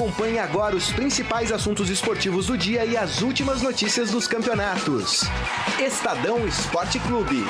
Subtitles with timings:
[0.00, 5.24] Acompanhe agora os principais assuntos esportivos do dia e as últimas notícias dos campeonatos.
[5.78, 7.44] Estadão Esporte Clube.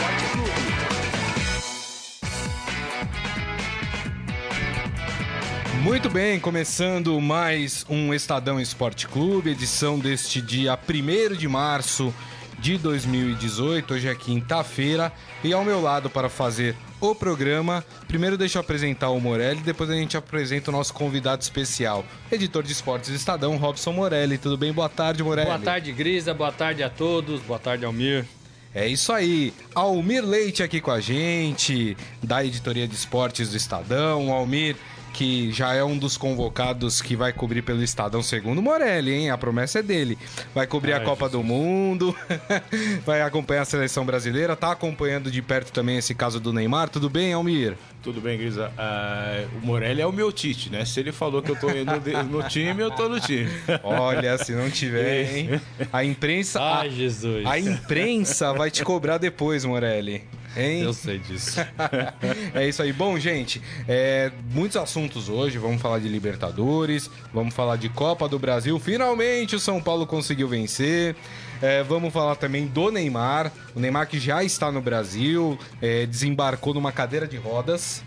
[5.80, 12.12] Muito bem, começando mais um Estadão Esporte Clube, edição deste dia 1 de março
[12.60, 13.94] de 2018.
[13.94, 19.08] Hoje é quinta-feira e ao meu lado para fazer o programa, primeiro deixa eu apresentar
[19.08, 23.56] o Morelli, depois a gente apresenta o nosso convidado especial, editor de esportes do Estadão,
[23.56, 24.36] Robson Morelli.
[24.36, 24.70] Tudo bem?
[24.70, 25.48] Boa tarde, Morelli.
[25.48, 26.34] Boa tarde, Grisa.
[26.34, 27.40] Boa tarde a todos.
[27.40, 28.26] Boa tarde, Almir.
[28.72, 34.30] É isso aí, Almir Leite aqui com a gente, da editoria de esportes do Estadão.
[34.30, 34.76] Almir,
[35.12, 39.30] que já é um dos convocados que vai cobrir pelo Estadão segundo Morelli, hein?
[39.30, 40.18] A promessa é dele.
[40.54, 41.32] Vai cobrir Ai, a Copa Jesus.
[41.32, 42.16] do Mundo,
[43.04, 46.88] vai acompanhar a seleção brasileira, tá acompanhando de perto também esse caso do Neymar.
[46.88, 47.76] Tudo bem, Almir?
[48.02, 48.72] Tudo bem, Grisa.
[48.78, 50.84] Uh, o Morelli é o meu Tite, né?
[50.86, 51.92] Se ele falou que eu tô indo
[52.30, 53.50] no time, eu tô no time.
[53.82, 55.60] Olha, se não tiver, hein?
[55.92, 56.60] A imprensa.
[56.60, 57.46] Ai, a, Jesus.
[57.46, 60.24] A imprensa vai te cobrar depois, Morelli.
[60.56, 60.82] Hein?
[60.82, 61.60] Eu sei disso.
[62.54, 62.92] é isso aí.
[62.92, 65.58] Bom, gente, é, muitos assuntos hoje.
[65.58, 68.78] Vamos falar de Libertadores, vamos falar de Copa do Brasil.
[68.78, 71.14] Finalmente o São Paulo conseguiu vencer.
[71.62, 73.52] É, vamos falar também do Neymar.
[73.74, 78.02] O Neymar que já está no Brasil, é, desembarcou numa cadeira de rodas.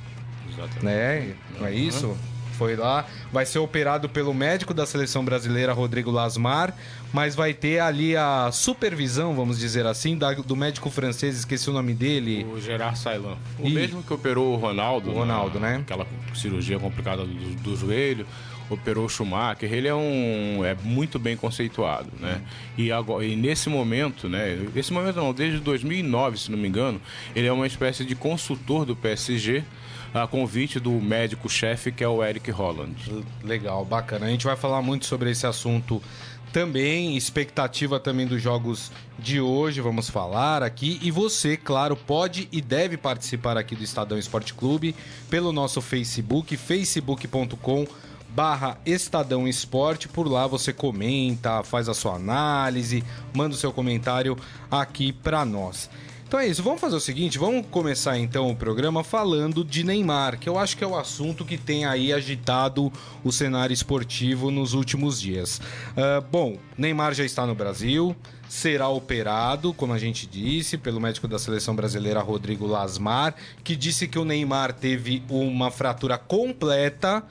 [0.50, 0.84] Exatamente.
[0.84, 1.36] Né?
[1.60, 2.18] Não é isso?
[2.54, 3.06] Foi lá.
[3.32, 6.74] Vai ser operado pelo médico da seleção brasileira, Rodrigo Lasmar,
[7.12, 11.74] mas vai ter ali a supervisão, vamos dizer assim, da, do médico francês, esqueci o
[11.74, 12.46] nome dele.
[12.46, 13.38] O Gerard Sailan.
[13.60, 13.74] O e...
[13.74, 15.12] mesmo que operou o Ronaldo.
[15.12, 15.78] O Ronaldo, na, né?
[15.82, 18.26] Aquela cirurgia complicada do, do joelho
[18.70, 22.42] operou o Schumacher, ele é um é muito bem conceituado, né?
[22.78, 24.58] E agora e nesse momento, né?
[24.76, 27.00] Esse momento não, desde 2009, se não me engano,
[27.36, 29.64] ele é uma espécie de consultor do PSG
[30.14, 32.96] a convite do médico-chefe, que é o Eric Holland.
[33.44, 34.28] Legal, bacana.
[34.28, 36.02] A gente vai falar muito sobre esse assunto
[36.54, 41.00] também, expectativa também dos jogos de hoje, vamos falar aqui.
[41.02, 44.96] E você, claro, pode e deve participar aqui do Estadão Esporte Clube
[45.32, 47.88] pelo nosso Facebook, facebook.com
[48.30, 50.08] barra Estadão Esporte.
[50.08, 54.38] Por lá você comenta, faz a sua análise, manda o seu comentário
[54.70, 55.90] aqui para nós.
[56.34, 60.40] Então é isso, vamos fazer o seguinte, vamos começar então o programa falando de Neymar,
[60.40, 62.92] que eu acho que é o assunto que tem aí agitado
[63.24, 65.62] o cenário esportivo nos últimos dias.
[65.92, 68.16] Uh, bom, Neymar já está no Brasil,
[68.50, 74.08] será operado, como a gente disse, pelo médico da seleção brasileira Rodrigo Lasmar, que disse
[74.08, 77.24] que o Neymar teve uma fratura completa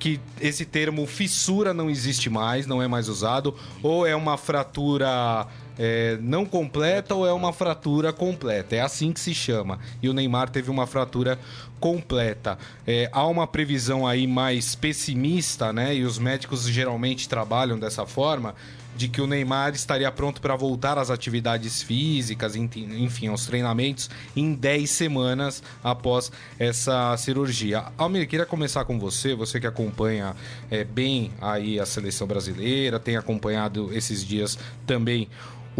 [0.00, 5.46] que esse termo fissura não existe mais, não é mais usado, ou é uma fratura
[5.78, 8.74] é, não completa ou é uma fratura completa.
[8.74, 9.78] É assim que se chama.
[10.02, 11.38] E o Neymar teve uma fratura
[11.78, 12.58] completa.
[12.86, 15.94] É, há uma previsão aí mais pessimista, né?
[15.94, 18.54] E os médicos geralmente trabalham dessa forma.
[18.96, 24.52] De que o Neymar estaria pronto para voltar às atividades físicas, enfim, aos treinamentos, em
[24.52, 27.84] 10 semanas após essa cirurgia.
[27.96, 30.34] Almir, queria começar com você, você que acompanha
[30.68, 35.28] é, bem aí a seleção brasileira, tem acompanhado esses dias também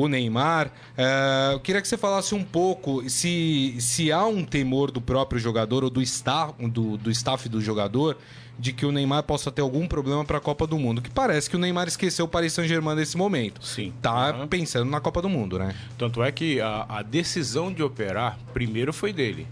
[0.03, 0.69] o Neymar.
[0.69, 5.41] Uh, eu queria que você falasse um pouco se, se há um temor do próprio
[5.41, 8.16] jogador ou do staff, do, do staff do jogador
[8.58, 11.00] de que o Neymar possa ter algum problema para a Copa do Mundo.
[11.00, 13.64] Que parece que o Neymar esqueceu o Paris Saint-Germain nesse momento.
[13.64, 13.92] Sim.
[14.03, 14.48] Tá uhum.
[14.48, 15.75] pensando na Copa do Mundo, né?
[15.97, 19.47] Tanto é que a, a decisão de operar primeiro foi dele.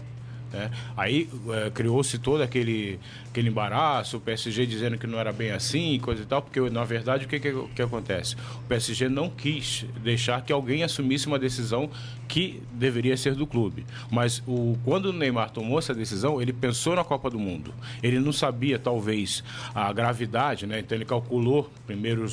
[0.51, 0.69] Né?
[0.95, 2.99] Aí é, criou-se todo aquele,
[3.37, 6.59] aquele embaraço, o PSG dizendo que não era bem assim e coisa e tal, porque
[6.71, 8.35] na verdade o que, que, que acontece?
[8.55, 11.91] O PSG não quis deixar que alguém assumisse uma decisão
[12.27, 13.85] que deveria ser do clube.
[14.11, 17.73] Mas o, quando o Neymar tomou essa decisão, ele pensou na Copa do Mundo.
[18.03, 19.43] Ele não sabia, talvez,
[19.73, 20.79] a gravidade, né?
[20.79, 22.25] Então ele calculou primeiro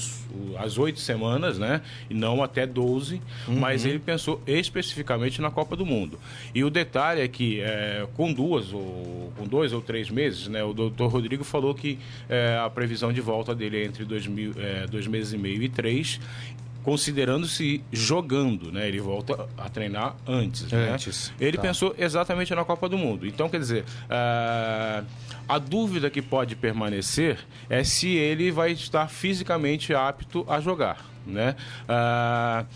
[0.59, 1.81] as oito semanas, né?
[2.11, 3.59] E não até 12, uhum.
[3.59, 6.19] mas ele pensou especificamente na Copa do Mundo.
[6.55, 10.65] E o detalhe é que é, com duas ou com dois ou três meses, né?
[10.65, 11.99] O doutor Rodrigo falou que
[12.29, 15.63] é, a previsão de volta dele é entre dois, mil, é, dois meses e meio
[15.63, 16.21] e três
[16.85, 18.87] considerando-se jogando, né?
[18.87, 20.71] Ele volta a treinar antes.
[20.71, 20.91] Né?
[20.93, 21.31] Antes.
[21.31, 21.47] Né?
[21.47, 21.63] Ele tá.
[21.63, 23.27] pensou exatamente na Copa do Mundo.
[23.27, 25.05] Então, quer dizer, uh,
[25.49, 27.39] a dúvida que pode permanecer
[27.71, 31.57] é se ele vai estar fisicamente apto a jogar, né?
[31.89, 32.67] Uh,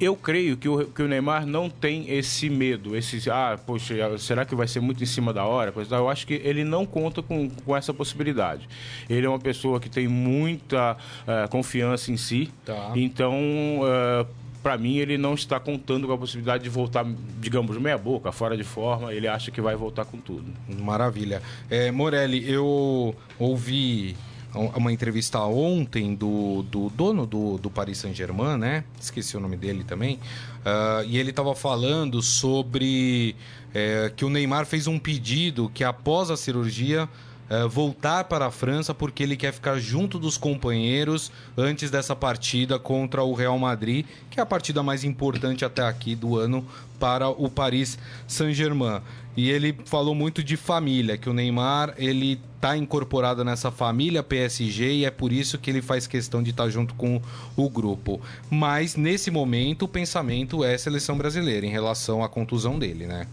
[0.00, 4.44] eu creio que o, que o Neymar não tem esse medo, esse, ah, poxa, será
[4.44, 5.72] que vai ser muito em cima da hora?
[5.90, 8.68] Eu acho que ele não conta com, com essa possibilidade.
[9.08, 12.92] Ele é uma pessoa que tem muita uh, confiança em si, tá.
[12.94, 13.34] então.
[13.80, 17.06] Uh, para mim, ele não está contando com a possibilidade de voltar,
[17.38, 19.14] digamos, meia boca, fora de forma.
[19.14, 20.52] Ele acha que vai voltar com tudo.
[20.80, 21.40] Maravilha.
[21.70, 24.16] É, Morelli, eu ouvi
[24.56, 28.84] uma entrevista ontem do, do dono do, do Paris Saint-Germain, né?
[29.00, 30.16] Esqueci o nome dele também.
[30.16, 33.36] Uh, e ele estava falando sobre
[33.74, 37.08] é, que o Neymar fez um pedido que após a cirurgia
[37.48, 42.76] é, voltar para a França porque ele quer ficar junto dos companheiros antes dessa partida
[42.76, 46.66] contra o Real Madrid, que é a partida mais importante até aqui do ano
[46.98, 49.00] para o Paris Saint-Germain.
[49.36, 54.94] E ele falou muito de família, que o Neymar ele está incorporado nessa família PSG
[54.94, 57.20] e é por isso que ele faz questão de estar tá junto com
[57.54, 58.20] o grupo.
[58.50, 63.26] Mas nesse momento o pensamento é seleção brasileira em relação à contusão dele, né?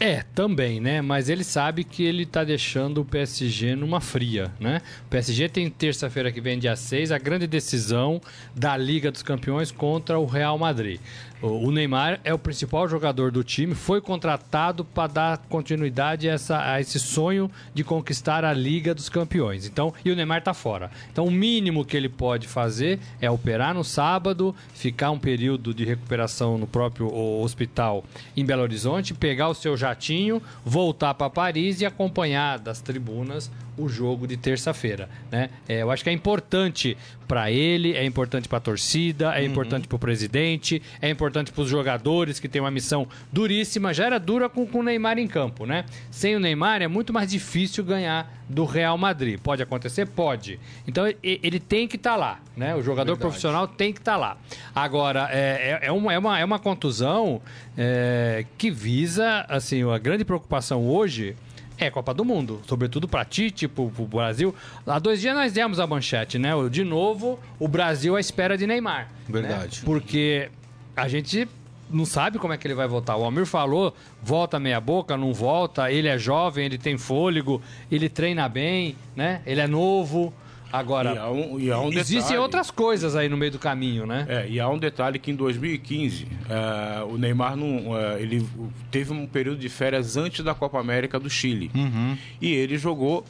[0.00, 1.00] É, também, né?
[1.00, 4.80] Mas ele sabe que ele tá deixando o PSG numa fria, né?
[5.06, 8.20] O PSG tem terça-feira que vem, dia 6, a grande decisão
[8.54, 11.00] da Liga dos Campeões contra o Real Madrid.
[11.46, 16.72] O Neymar é o principal jogador do time, foi contratado para dar continuidade a, essa,
[16.72, 19.66] a, esse sonho de conquistar a Liga dos Campeões.
[19.66, 20.90] Então, e o Neymar está fora.
[21.12, 25.84] Então, o mínimo que ele pode fazer é operar no sábado, ficar um período de
[25.84, 31.84] recuperação no próprio hospital em Belo Horizonte, pegar o seu jatinho, voltar para Paris e
[31.84, 35.50] acompanhar das tribunas o jogo de terça-feira, né?
[35.68, 39.46] É, eu acho que é importante para ele, é importante para a torcida, é uhum.
[39.46, 43.92] importante para o presidente, é importante para os jogadores que têm uma missão duríssima.
[43.92, 45.84] Já era dura com, com o Neymar em campo, né?
[46.10, 49.40] Sem o Neymar é muito mais difícil ganhar do Real Madrid.
[49.40, 50.06] Pode acontecer?
[50.06, 50.60] Pode.
[50.86, 52.74] Então ele tem que estar tá lá, né?
[52.74, 53.20] O jogador Verdade.
[53.20, 54.36] profissional tem que estar tá lá.
[54.74, 57.40] Agora, é, é, é, uma, é, uma, é uma contusão
[57.76, 61.34] é, que visa, assim, a grande preocupação hoje
[61.78, 64.54] é Copa do Mundo, sobretudo para ti, tipo, pro Brasil.
[64.86, 66.50] Há dois dias nós demos a manchete, né?
[66.70, 69.04] De novo, o Brasil à espera de Neymar.
[69.04, 69.08] Né?
[69.28, 69.80] Verdade.
[69.80, 69.82] Né?
[69.84, 70.50] Porque
[70.96, 71.48] a gente
[71.90, 73.16] não sabe como é que ele vai voltar.
[73.16, 77.60] O Almir falou, volta meia boca, não volta, ele é jovem, ele tem fôlego,
[77.90, 79.42] ele treina bem, né?
[79.44, 80.32] Ele é novo.
[80.74, 83.60] Agora, e há um, e há um existem detalhe, outras coisas aí no meio do
[83.60, 84.26] caminho, né?
[84.28, 88.44] É, e há um detalhe que em 2015 uh, é, o Neymar não, uh, ele
[88.90, 91.70] teve um período de férias antes da Copa América do Chile.
[91.72, 92.18] Uhum.
[92.40, 93.24] E ele jogou,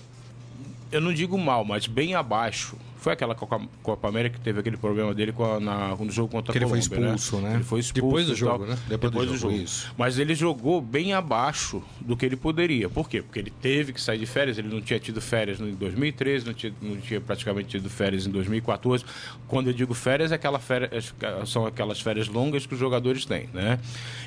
[0.90, 5.12] eu não digo mal, mas bem abaixo foi aquela Copa América que teve aquele problema
[5.14, 7.14] dele com a, na, no jogo contra a Colômbia, ele foi né?
[7.14, 7.50] expulso, né?
[7.50, 7.54] né?
[7.56, 8.06] Ele foi expulso.
[8.06, 8.78] Depois do jogo, né?
[8.88, 9.94] Depois, Depois do, jogo, do jogo.
[9.98, 12.88] Mas ele jogou bem abaixo do que ele poderia.
[12.88, 13.20] Por quê?
[13.20, 16.54] Porque ele teve que sair de férias, ele não tinha tido férias em 2013, não
[16.54, 19.04] tinha, não tinha praticamente tido férias em 2014.
[19.46, 21.14] Quando eu digo férias, é aquela férias,
[21.44, 23.78] são aquelas férias longas que os jogadores têm, né?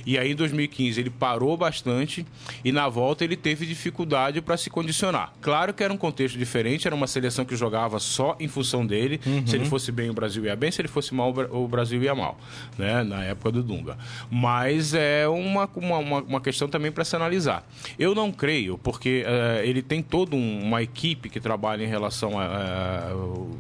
[0.06, 2.23] E aí em 2015 ele parou bastante
[2.63, 5.33] e na volta ele teve dificuldade para se condicionar.
[5.41, 9.19] Claro que era um contexto diferente, era uma seleção que jogava só em função dele.
[9.25, 9.45] Uhum.
[9.45, 9.69] Se ele uhum.
[9.69, 10.71] fosse bem, o Brasil ia bem.
[10.71, 12.37] Se ele fosse mal, o Brasil ia mal,
[12.77, 13.03] né?
[13.03, 13.97] Na época do Dunga.
[14.29, 17.67] Mas é uma, uma, uma questão também para se analisar.
[17.97, 22.39] Eu não creio, porque uh, ele tem toda um, uma equipe que trabalha em relação
[22.39, 23.57] a, uh,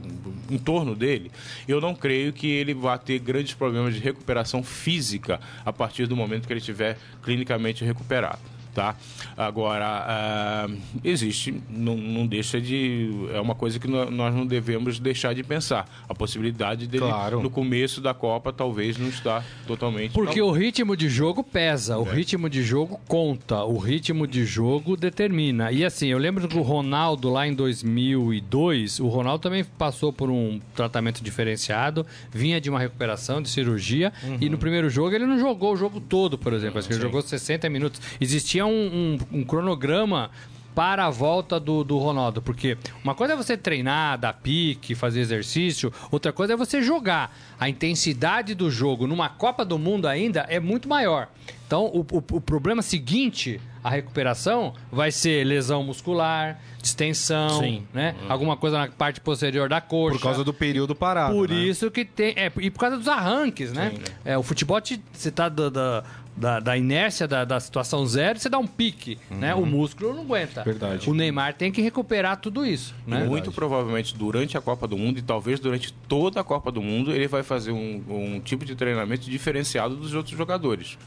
[0.49, 1.31] em torno dele.
[1.67, 6.15] Eu não creio que ele vá ter grandes problemas de recuperação física a partir do
[6.15, 8.95] momento que ele estiver clinicamente recuperado tá?
[9.35, 13.09] Agora, uh, existe, não, não, deixa de.
[13.33, 15.89] É uma coisa que nós não devemos deixar de pensar.
[16.07, 17.41] A possibilidade dele, claro.
[17.41, 20.11] no começo da Copa, talvez não estar totalmente.
[20.11, 22.13] Porque o ritmo de jogo pesa, o é.
[22.13, 25.71] ritmo de jogo conta, o ritmo de jogo determina.
[25.71, 30.29] E assim, eu lembro que o Ronaldo, lá em 2002, o Ronaldo também passou por
[30.29, 34.37] um tratamento diferenciado, vinha de uma recuperação, de cirurgia, uhum.
[34.39, 36.77] e no primeiro jogo ele não jogou o jogo todo, por exemplo.
[36.77, 37.99] Acho que ele jogou 60 minutos.
[38.21, 40.29] Existia um, um, um cronograma
[40.77, 42.39] para a volta do, do Ronaldo.
[42.39, 47.35] Porque uma coisa é você treinar, dar pique, fazer exercício, outra coisa é você jogar.
[47.59, 51.29] A intensidade do jogo numa Copa do Mundo ainda é muito maior.
[51.65, 57.83] Então, o, o, o problema seguinte, a recuperação, vai ser lesão muscular, distensão, Sim.
[57.91, 58.15] né?
[58.21, 58.31] Uhum.
[58.31, 60.19] Alguma coisa na parte posterior da coxa.
[60.19, 61.33] Por causa do período parado.
[61.33, 61.55] Por né?
[61.55, 62.35] isso que tem.
[62.37, 63.93] É, e por causa dos arranques, né?
[63.95, 64.13] Sim.
[64.23, 66.03] É, o futebol, te, você tá da, da,
[66.37, 69.37] da, da inércia da, da, situação zero, você dá um pique, uhum.
[69.39, 69.55] né?
[69.55, 70.63] O músculo não aguenta.
[70.63, 71.09] Verdade.
[71.09, 73.23] O Neymar tem que recuperar tudo isso, né?
[73.23, 77.11] Muito provavelmente durante a Copa do Mundo e talvez durante toda a Copa do Mundo
[77.11, 80.97] ele vai fazer um, um tipo de treinamento diferenciado dos outros jogadores.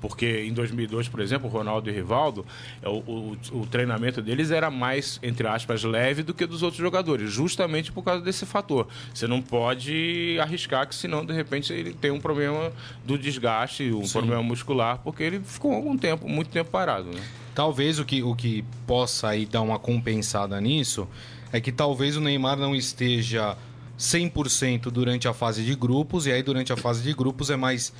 [0.00, 2.46] Porque em 2002, por exemplo, Ronaldo e Rivaldo,
[2.82, 6.80] é, o, o, o, treinamento deles era mais, entre aspas, leve do que dos outros
[6.80, 8.86] jogadores, justamente por causa desse fator.
[9.12, 12.72] Você não pode arriscar que senão, de repente, ele tem um problema
[13.04, 14.12] do desgaste, um Sim.
[14.12, 17.08] problema muscular, porque ele ficou algum tempo, muito tempo parado.
[17.08, 17.20] Né?
[17.54, 21.08] Talvez o que, o que possa aí dar uma compensada nisso
[21.52, 23.56] é que talvez o Neymar não esteja
[23.98, 27.92] 100% durante a fase de grupos, e aí durante a fase de grupos é mais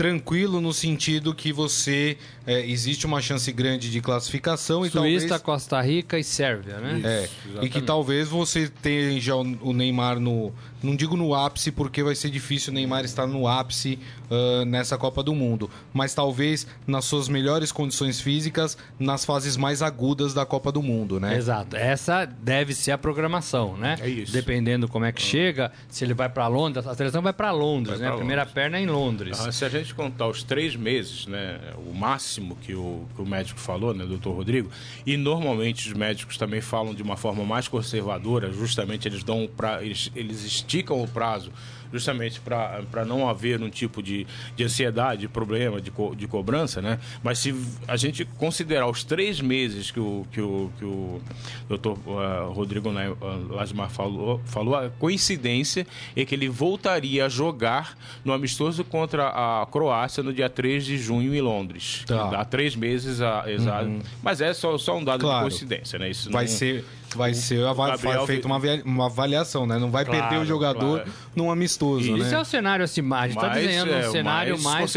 [0.00, 2.16] tranquilo no sentido que você
[2.46, 7.02] é, existe uma chance grande de classificação e Suíça, talvez Costa Rica e Sérvia, né?
[7.04, 7.28] é,
[7.60, 12.14] e que talvez você tenha já o Neymar no não digo no ápice porque vai
[12.14, 13.98] ser difícil o Neymar estar no ápice
[14.30, 19.82] ah, nessa Copa do Mundo, mas talvez nas suas melhores condições físicas nas fases mais
[19.82, 21.36] agudas da Copa do Mundo, né?
[21.36, 21.76] Exato.
[21.76, 23.96] Essa deve ser a programação, né?
[24.00, 24.32] É isso.
[24.32, 27.98] Dependendo como é que chega, se ele vai para Londres, a seleção vai para Londres,
[27.98, 28.06] Vai né?
[28.06, 28.54] pra a primeira Londres.
[28.54, 29.40] perna é em Londres.
[29.40, 33.26] Ah, se a gente contar os três meses, né, o máximo que o, que o
[33.26, 34.70] médico falou, né, doutor Rodrigo,
[35.06, 39.82] e normalmente os médicos também falam de uma forma mais conservadora, justamente eles dão pra,
[39.82, 41.52] eles, eles esticam o prazo
[41.92, 46.80] justamente para não haver um tipo de, de ansiedade, de problema, de, co, de cobrança,
[46.80, 46.98] né?
[47.22, 47.54] Mas se
[47.88, 51.20] a gente considerar os três meses que o, que o, que o
[51.68, 57.96] doutor uh, Rodrigo uh, Lasmar falou, falou, a coincidência é que ele voltaria a jogar
[58.24, 62.04] no amistoso contra a Croácia no dia 3 de junho em Londres.
[62.06, 62.30] Tá.
[62.40, 63.90] Há três meses, a, exato.
[64.22, 65.44] Mas é só, só um dado Claro.
[65.44, 66.10] de coincidência, né?
[66.10, 66.84] Isso Vai não- ser
[67.16, 69.78] vai ser ava- Gabriel feita uma, uma avaliação, né?
[69.78, 71.12] Não vai Claro, perder o jogador claro.
[71.34, 72.16] num amistoso, Isso.
[72.16, 72.24] né?
[72.26, 74.94] Isso é o cenário assim, está Mais, desenhando é, um cenário mais mais,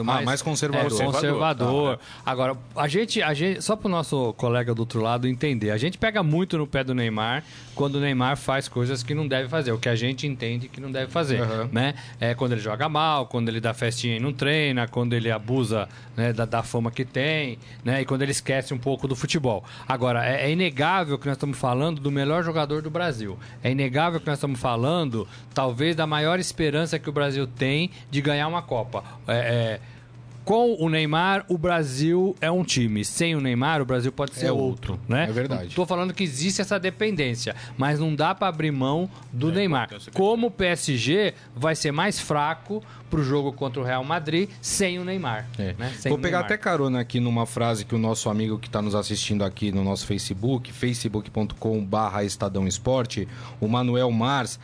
[0.00, 0.86] Ah, mais, mais conservador.
[0.86, 1.12] é, conservador.
[1.14, 5.26] Conservador, tá, Agora, a gente, a gente, só para o nosso colega do outro lado
[5.28, 7.44] entender, a gente pega muito no pé do Neymar
[7.78, 10.80] quando o Neymar faz coisas que não deve fazer, o que a gente entende que
[10.80, 11.68] não deve fazer, Aham.
[11.70, 11.94] né?
[12.18, 15.88] É quando ele joga mal, quando ele dá festinha e não treina, quando ele abusa
[16.16, 18.02] né, da, da fama que tem, né?
[18.02, 19.62] E quando ele esquece um pouco do futebol.
[19.86, 23.38] Agora, é, é inegável que nós estamos falando do melhor jogador do Brasil.
[23.62, 28.20] É inegável que nós estamos falando, talvez, da maior esperança que o Brasil tem de
[28.20, 29.04] ganhar uma Copa.
[29.28, 29.80] É, é,
[30.48, 33.04] com o Neymar, o Brasil é um time.
[33.04, 35.00] Sem o Neymar, o Brasil pode ser É outro, outro.
[35.06, 35.24] né?
[35.28, 35.66] É verdade.
[35.66, 39.84] Estou falando que existe essa dependência, mas não dá para abrir mão do Neymar.
[39.84, 44.02] importância que Como o PSG vai ser mais fraco para o jogo contra o Real
[44.02, 45.46] Madrid sem o Neymar.
[45.58, 45.74] É.
[45.78, 45.92] né?
[45.98, 46.44] Sem Vou pegar Neymar.
[46.46, 49.84] até carona aqui numa frase que o nosso amigo que está nos assistindo aqui no
[49.84, 53.28] nosso Facebook, facebook.com/barra Estadão Esporte,
[53.60, 54.58] o Manuel Mars,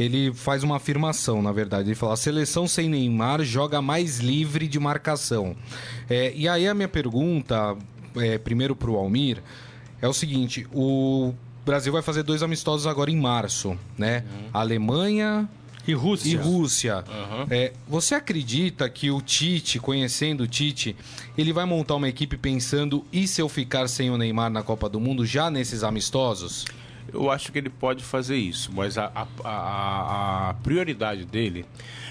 [0.00, 1.88] ele faz uma afirmação, na verdade.
[1.88, 5.54] Ele fala: a seleção sem Neymar joga mais livre de marcação.
[6.08, 7.76] É, e aí a minha pergunta,
[8.16, 9.42] é, primeiro para o Almir,
[10.00, 14.24] é o seguinte: o Brasil vai fazer dois amistosos agora em março, né?
[14.52, 15.48] Alemanha
[15.86, 16.30] E Rússia.
[16.30, 17.04] e Rússia.
[17.08, 17.46] Aham.
[17.50, 20.96] É, você acredita que o Tite, conhecendo o Tite,
[21.36, 24.88] ele vai montar uma equipe pensando e se eu ficar sem o Neymar na Copa
[24.88, 26.64] do Mundo já nesses amistosos?
[27.12, 31.64] Eu acho que ele pode fazer isso, mas a, a- a- a prioridade dele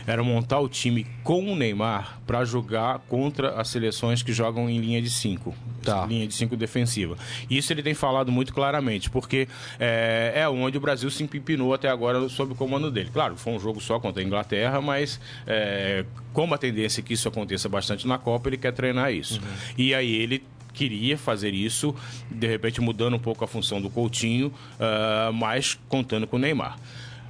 [0.08, 4.80] era montar o time com o Neymar para jogar contra as seleções que jogam em
[4.80, 5.54] linha de 5.
[5.84, 6.06] Tá.
[6.06, 7.16] Linha de 5 defensiva.
[7.50, 9.48] Isso ele tem falado muito claramente, porque
[9.80, 13.10] é, é onde o Brasil se empipinou até agora sob o comando dele.
[13.14, 17.14] Claro, foi um jogo só contra a Inglaterra, mas é, como a tendência é que
[17.14, 19.40] isso aconteça bastante na Copa, ele quer treinar isso.
[19.78, 21.96] E aí ele queria fazer isso,
[22.30, 26.78] de repente mudando um pouco a função do Coutinho, ah, mas contando com o Neymar.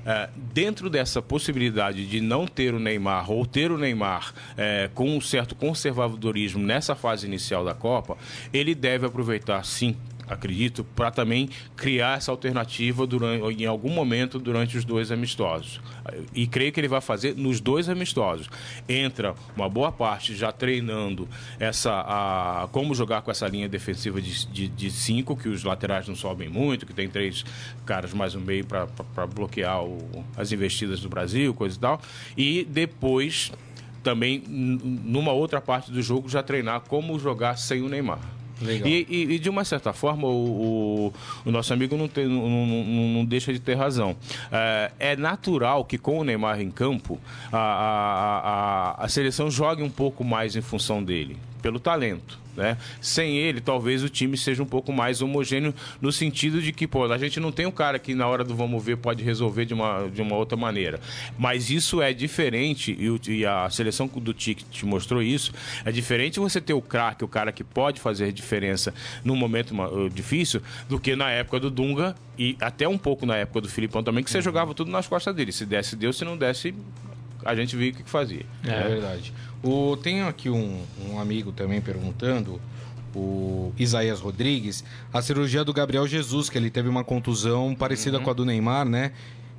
[0.05, 5.15] Ah, dentro dessa possibilidade de não ter o Neymar ou ter o Neymar eh, com
[5.15, 8.17] um certo conservadorismo nessa fase inicial da Copa,
[8.53, 9.95] ele deve aproveitar sim.
[10.29, 15.81] Acredito, para também criar essa alternativa durante, em algum momento durante os dois amistosos.
[16.33, 18.47] E creio que ele vai fazer nos dois amistosos.
[18.87, 21.27] Entra uma boa parte já treinando
[21.59, 26.07] essa a, como jogar com essa linha defensiva de, de, de cinco, que os laterais
[26.07, 27.43] não sobem muito, que tem três
[27.85, 32.01] caras mais no meio para bloquear o- as investidas do Brasil, coisa e tal.
[32.37, 33.51] E depois
[34.03, 38.19] também, numa outra parte do jogo, já treinar como jogar sem o Neymar.
[38.87, 41.13] E, e- e, de uma certa forma, o, o-
[41.45, 44.15] o nosso amigo não, tem- não- não- não deixa de ter razão.
[44.51, 47.19] É, é natural que com o Neymar em campo,
[47.51, 48.39] a, a-
[48.99, 52.39] a- a seleção jogue um pouco mais em função dele, pelo talento.
[52.59, 52.77] Né?
[52.99, 57.05] Sem ele, talvez o time seja um pouco mais homogêneo no sentido de que, pô,
[57.05, 59.73] a gente não tem um cara que na hora do vamos ver pode resolver de
[59.73, 60.99] uma, de uma outra maneira.
[61.37, 65.53] Mas isso é diferente, e, e a seleção do Tique te mostrou isso,
[65.85, 70.09] é diferente você ter o craque, o cara que pode fazer diferença num momento uh,
[70.09, 74.03] difícil, do que na época do Dunga e até um pouco na época do Filipão
[74.03, 75.53] também, que você jogava tudo nas costas dele.
[75.53, 76.73] Se desse, deu, se não desse,
[77.45, 78.45] a gente via o que que fazia.
[78.65, 79.33] É, verdade.
[79.63, 82.59] O, tem aqui um, um amigo também perguntando,
[83.15, 88.29] o Isaías Rodrigues, a cirurgia do Gabriel Jesus, que ele teve uma contusão parecida com
[88.29, 89.11] a do Neymar, né?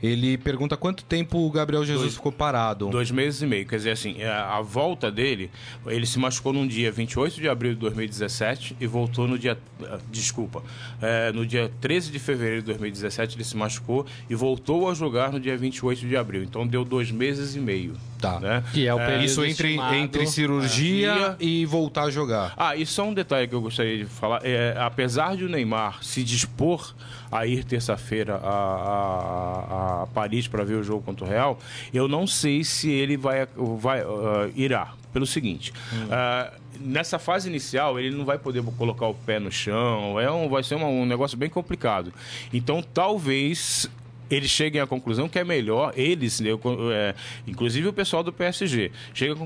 [0.02, 2.88] Ele pergunta quanto tempo o Gabriel Jesus Dois- ficou parado.
[2.88, 3.66] Dois meses e meio.
[3.66, 5.50] Quer dizer, assim, a, a volta dele,
[5.86, 9.58] ele se machucou num dia 28 de abril de 2017 e voltou no dia.
[9.84, 10.62] ah, Desculpa.
[11.02, 15.30] é, no dia 13 de fevereiro de 2017 ele se machucou e voltou a jogar
[15.32, 16.44] no dia 28 de abril.
[16.44, 17.92] Então deu dois meses e meio.
[18.20, 18.38] Tá.
[18.40, 18.62] Né?
[18.72, 19.94] Que é o período Isso entre, estimado.
[19.94, 21.44] entre cirurgia É.
[21.44, 22.52] e voltar a jogar.
[22.56, 24.40] Ah, e só um detalhe que eu gostaria de falar.
[24.44, 26.94] É, apesar de o Neymar se dispor
[27.32, 31.58] a ir terça-feira a, a- a Paris para ver o jogo contra o Real,
[31.94, 34.92] eu não sei se ele vai, vai ah, irá.
[35.12, 35.72] Pelo seguinte,
[36.08, 40.48] ah, nessa fase inicial ele não vai poder colocar o pé no chão, é um,
[40.48, 42.12] vai ser uma- um negócio bem complicado.
[42.52, 43.90] Então talvez
[44.30, 46.60] eles cheguem à conclusão que é melhor, eles, né, eu,
[46.92, 47.14] é,
[47.46, 49.36] inclusive o pessoal do PSG, chega à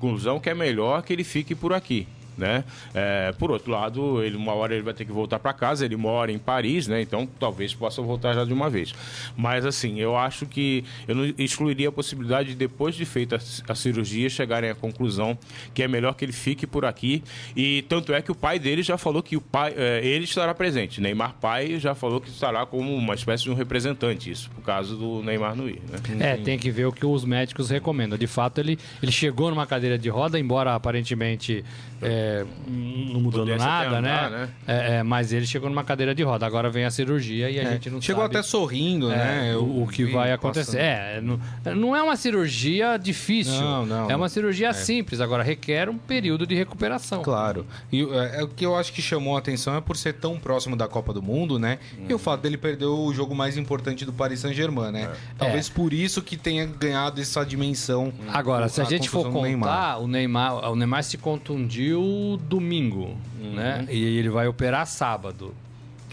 [0.00, 2.06] conclusão que é melhor que ele fique por aqui.
[2.36, 2.64] Né?
[2.94, 5.96] É, por outro lado, ele, uma hora ele vai ter que voltar para casa, ele
[5.96, 7.02] mora em Paris, né?
[7.02, 8.94] então talvez possa voltar já de uma vez.
[9.36, 13.74] Mas assim, eu acho que eu não excluiria a possibilidade de, depois de feita a,
[13.74, 15.36] cirurgia, chegarem à conclusão
[15.74, 17.22] que é melhor que ele fique por aqui.
[17.54, 20.54] E tanto é que o pai dele já falou que o pai, é, ele estará
[20.54, 21.00] presente.
[21.00, 24.96] Neymar pai já falou que estará como uma espécie de um representante, isso, por caso
[24.96, 25.82] do Neymar não ir.
[26.08, 26.32] Né?
[26.32, 28.16] É, tem que ver o que os médicos recomendam.
[28.16, 31.64] De fato, ele, ele chegou numa cadeira de roda, embora aparentemente
[32.00, 32.21] é,
[32.66, 34.38] não mudou Pudesse nada, andar, né?
[34.38, 34.48] né?
[34.66, 36.46] É, é, mas ele chegou numa cadeira de roda.
[36.46, 39.56] Agora vem a cirurgia e a gente não Chegou sabe até sorrindo, é, né?
[39.56, 40.78] o, o que vai acontecer.
[40.78, 41.40] É, não,
[41.76, 43.60] não é uma cirurgia difícil.
[43.60, 45.20] Não, não, é uma cirurgia simples.
[45.20, 47.22] Agora requer um período de recuperação.
[47.22, 47.66] Claro.
[47.90, 50.38] E é, é, o que eu acho que chamou a atenção é por ser tão
[50.38, 51.78] próximo da Copa do Mundo, né?
[52.08, 55.10] E o fato dele perder o jogo mais importante do Paris Saint-Germain, né?
[55.38, 58.12] Talvez por isso que tenha ganhado essa dimensão.
[58.32, 60.00] Agora, se a, gente for contar, Neymar.
[60.00, 62.02] o Neymar, o Neymar se contundiu
[62.48, 63.54] domingo, Uhum.
[63.54, 63.86] né?
[63.90, 65.54] E ele vai operar sábado.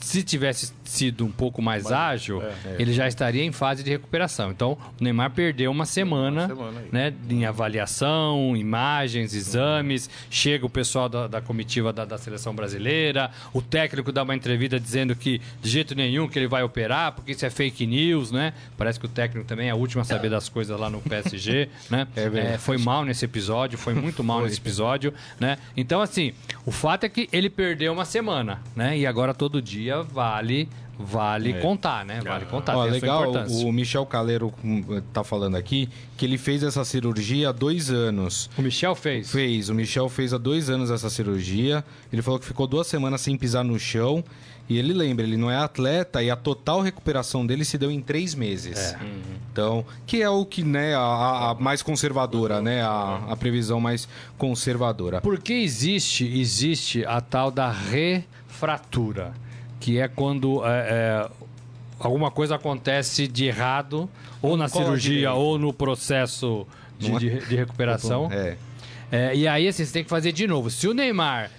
[0.01, 2.75] Se tivesse sido um pouco mais ágil, é.
[2.79, 4.51] ele já estaria em fase de recuperação.
[4.51, 6.88] Então, o Neymar perdeu uma semana, semana aí.
[6.91, 10.10] né, em avaliação, imagens, exames.
[10.29, 13.29] Chega o pessoal da, da comitiva da, da seleção brasileira.
[13.53, 17.31] O técnico dá uma entrevista dizendo que de jeito nenhum que ele vai operar, porque
[17.34, 18.53] isso é fake news, né?
[18.77, 21.69] Parece que o técnico também é a última a saber das coisas lá no PSG,
[21.89, 22.08] né?
[22.15, 22.53] É.
[22.53, 25.58] É, foi mal nesse episódio, foi muito mal nesse episódio, né?
[25.77, 26.34] Então, assim,
[26.65, 28.98] o fato é que ele perdeu uma semana, né?
[28.98, 30.67] E agora todo dia vale,
[31.00, 32.20] vale contar, né?
[32.22, 33.65] Vale contar, Ó, legal, importância.
[33.65, 38.50] o Michel Caleiro hum, tá falando aqui que ele fez essa cirurgia há dois anos.
[38.57, 39.31] O Michel fez.
[39.31, 41.83] Fez, o Michel fez há dois anos essa cirurgia.
[42.12, 44.24] Ele falou que ficou duas semanas sem pisar no chão.
[44.68, 48.00] E ele lembra, ele não é atleta e a total recuperação dele se deu em
[48.00, 48.96] três meses.
[49.51, 52.83] Então, que é o que, né, a, a mais conservadora, né?
[52.83, 54.07] A, a previsão mais
[54.38, 55.22] conservadora.
[55.22, 59.33] Porque existe, existe a tal da refratura,
[59.79, 61.29] que é quando é, é,
[62.00, 64.09] alguma coisa acontece de errado,
[64.42, 65.35] ou na cola cirurgia, direito.
[65.37, 66.65] ou no processo
[66.98, 67.20] de, é?
[67.20, 68.29] de- de recuperação.
[68.31, 68.57] É.
[69.11, 70.70] É, e aí, assim, você tem que fazer de novo.
[70.70, 71.51] Se o Neymar.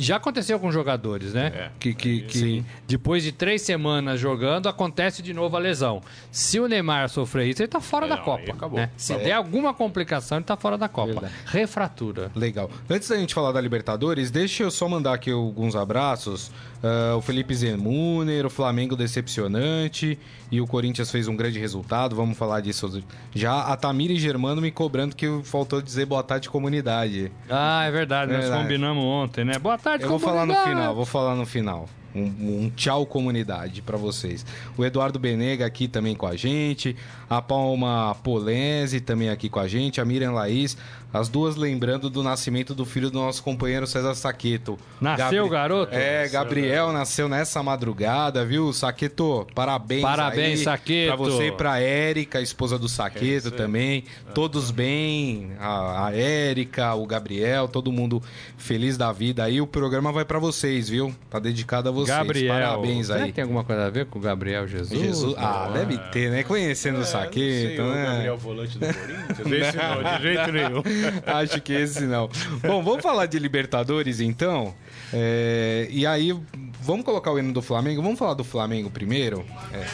[0.00, 1.46] Já aconteceu com jogadores, né?
[1.52, 1.70] É.
[1.80, 6.00] Que, que, que depois de três semanas jogando, acontece de novo a lesão.
[6.30, 8.52] Se o Neymar sofrer isso, ele tá fora É, da não, Copa.
[8.52, 8.78] acabou.
[8.78, 8.90] né?
[8.96, 11.12] Se der alguma complicação, ele tá fora da Copa.
[11.14, 11.34] Verdade.
[11.46, 12.30] Refratura.
[12.36, 12.70] Legal.
[12.88, 16.52] Antes da gente falar da Libertadores, deixa eu só mandar aqui alguns abraços.
[16.82, 20.18] Ah, o Felipe Zemuner, o Flamengo decepcionante
[20.50, 22.14] e o Corinthians fez um grande resultado.
[22.14, 23.02] Vamos falar disso
[23.34, 23.62] já.
[23.62, 27.30] A Tamira e Germano me cobrando que faltou dizer boa tarde, comunidade.
[27.48, 28.32] Ah, é verdade.
[28.32, 28.62] Nós Verdade.
[28.62, 29.58] combinamos ontem, né?
[29.58, 30.70] Boa tarde, Eu vou falar no comunidade.
[30.80, 31.88] final, vou falar no final.
[32.18, 34.44] Um, um tchau comunidade pra vocês.
[34.76, 36.96] O Eduardo Benega aqui também com a gente,
[37.28, 40.76] a Palma Polese também aqui com a gente, a Miriam Laís,
[41.12, 44.78] as duas lembrando do nascimento do filho do nosso companheiro César Saqueto.
[45.00, 45.94] Nasceu o garoto?
[45.94, 48.72] É, Gabriel nasceu nessa madrugada, viu?
[48.72, 51.06] Saqueto, parabéns Parabéns, aí Saqueto.
[51.06, 54.04] Pra você e pra Érica, esposa do Saqueto também.
[54.34, 58.22] Todos bem, a, a Érica, o Gabriel, todo mundo
[58.56, 59.44] feliz da vida.
[59.44, 61.14] Aí o programa vai pra vocês, viu?
[61.30, 62.07] Tá dedicado a vocês.
[62.08, 62.54] Gabriel.
[62.54, 63.26] Parabéns Será aí.
[63.26, 64.98] que tem alguma coisa a ver com o Gabriel Jesus?
[65.00, 66.42] Jesus, ah, deve ter, né?
[66.42, 68.04] Conhecendo o Saqueto, o né?
[68.06, 69.52] Gabriel Volante do Corinthians?
[69.68, 70.82] Esse não, de jeito nenhum.
[71.26, 72.28] Acho que esse não.
[72.62, 74.74] Bom, vamos falar de Libertadores então.
[75.12, 76.36] É, e aí,
[76.82, 78.02] vamos colocar o hino do Flamengo?
[78.02, 79.44] Vamos falar do Flamengo primeiro?
[79.72, 79.84] É,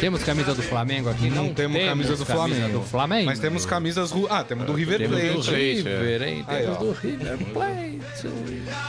[0.00, 1.28] Temos camisa do Flamengo aqui?
[1.30, 2.78] não, temos, camisa do Flamengo.
[2.78, 3.26] do Flamengo.
[3.26, 4.10] Mas temos camisas.
[4.10, 5.32] ru- Ah, temos do River Temos Plate.
[5.50, 6.44] do River, hein?
[6.48, 8.00] Temos do River Plate.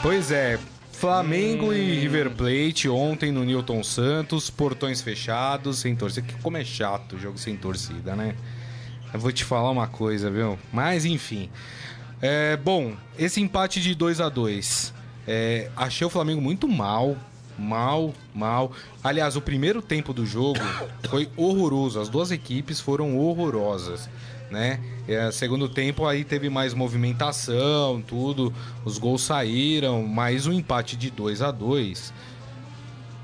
[0.02, 0.58] Pois é.
[1.02, 6.24] Flamengo e River Plate ontem no Newton Santos, portões fechados, sem torcida.
[6.24, 8.36] Que Como é chato o jogo sem torcida, né?
[9.12, 10.56] Eu vou te falar uma coisa, viu?
[10.72, 11.50] Mas enfim.
[12.20, 14.94] É, bom, esse empate de 2 a 2
[15.26, 17.16] é, achei o Flamengo muito mal.
[17.58, 18.70] Mal, mal.
[19.02, 20.60] Aliás, o primeiro tempo do jogo
[21.10, 22.00] foi horroroso.
[22.00, 24.08] As duas equipes foram horrorosas,
[24.52, 24.78] né?
[25.08, 28.52] É, segundo tempo aí teve mais movimentação, tudo.
[28.84, 32.12] Os gols saíram, mas o empate de 2 a 2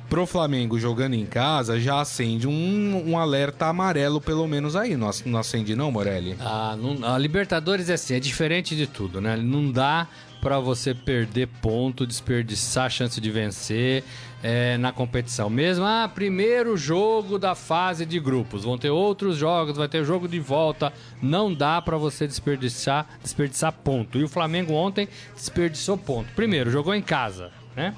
[0.08, 4.96] pro Flamengo jogando em casa já acende um, um alerta amarelo, pelo menos aí.
[4.96, 6.34] Não, não acende, não, Morelli?
[6.40, 9.36] Ah, não- a Libertadores é assim, é diferente de tudo, né?
[9.36, 10.08] Não dá
[10.40, 14.02] pra você perder ponto, desperdiçar a chance de vencer
[14.42, 15.50] é, na competição.
[15.50, 20.28] Mesmo, ah, primeiro jogo da fase de grupos, vão ter outros jogos, vai ter jogo
[20.28, 20.92] de volta.
[21.20, 24.18] Não dá pra você desperdiçar, desperdiçar ponto.
[24.18, 26.32] E o Flamengo ontem desperdiçou ponto.
[26.34, 27.94] Primeiro, jogou em casa, né?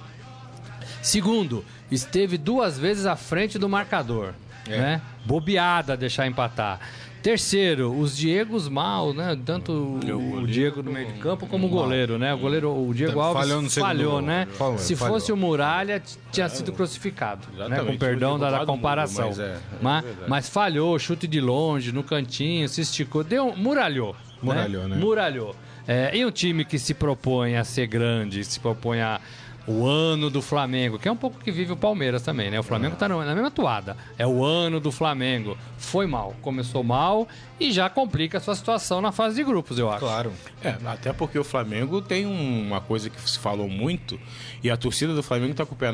[1.03, 4.35] Segundo, esteve duas vezes à frente do marcador,
[4.67, 5.01] né?
[5.25, 6.81] Bobeada deixar empatar.
[7.23, 9.39] Terceiro, os Diegos mal, né?
[9.45, 12.33] Tanto o, o Diego no meio de campo como o goleiro, né?
[12.33, 14.23] O goleiro, o Diego Falhou Alves falhou, gol.
[14.23, 14.47] né?
[14.53, 15.15] Falhou, Se falhou.
[15.15, 16.03] fosse o Muralha,
[16.33, 17.79] tinha sido crucificado, né?
[17.85, 19.27] Com perdão da, da comparação.
[19.27, 23.55] muito, mas é, é mas, mas falhou, chute de longe, no cantinho, se esticou, deu,
[23.55, 24.17] muralhou.
[24.43, 24.97] Muralhou, né?
[24.97, 25.55] Muralhou.
[25.87, 29.21] É, e um time que se propõe a ser grande, se propõe a
[29.71, 32.59] o ano do Flamengo, que é um pouco que vive o Palmeiras também, né?
[32.59, 33.97] O Flamengo tá no- na mesma toada.
[34.19, 35.57] É o ano do Flamengo.
[35.79, 37.29] Foi mal, começou mal
[37.59, 40.01] e já complica a sua situação na fase de grupos, eu acho.
[40.01, 40.33] Claro.
[40.63, 44.19] É, até porque o Flamengo tem uma coisa que se falou muito
[44.63, 45.89] e a torcida do Flamengo está com, o pé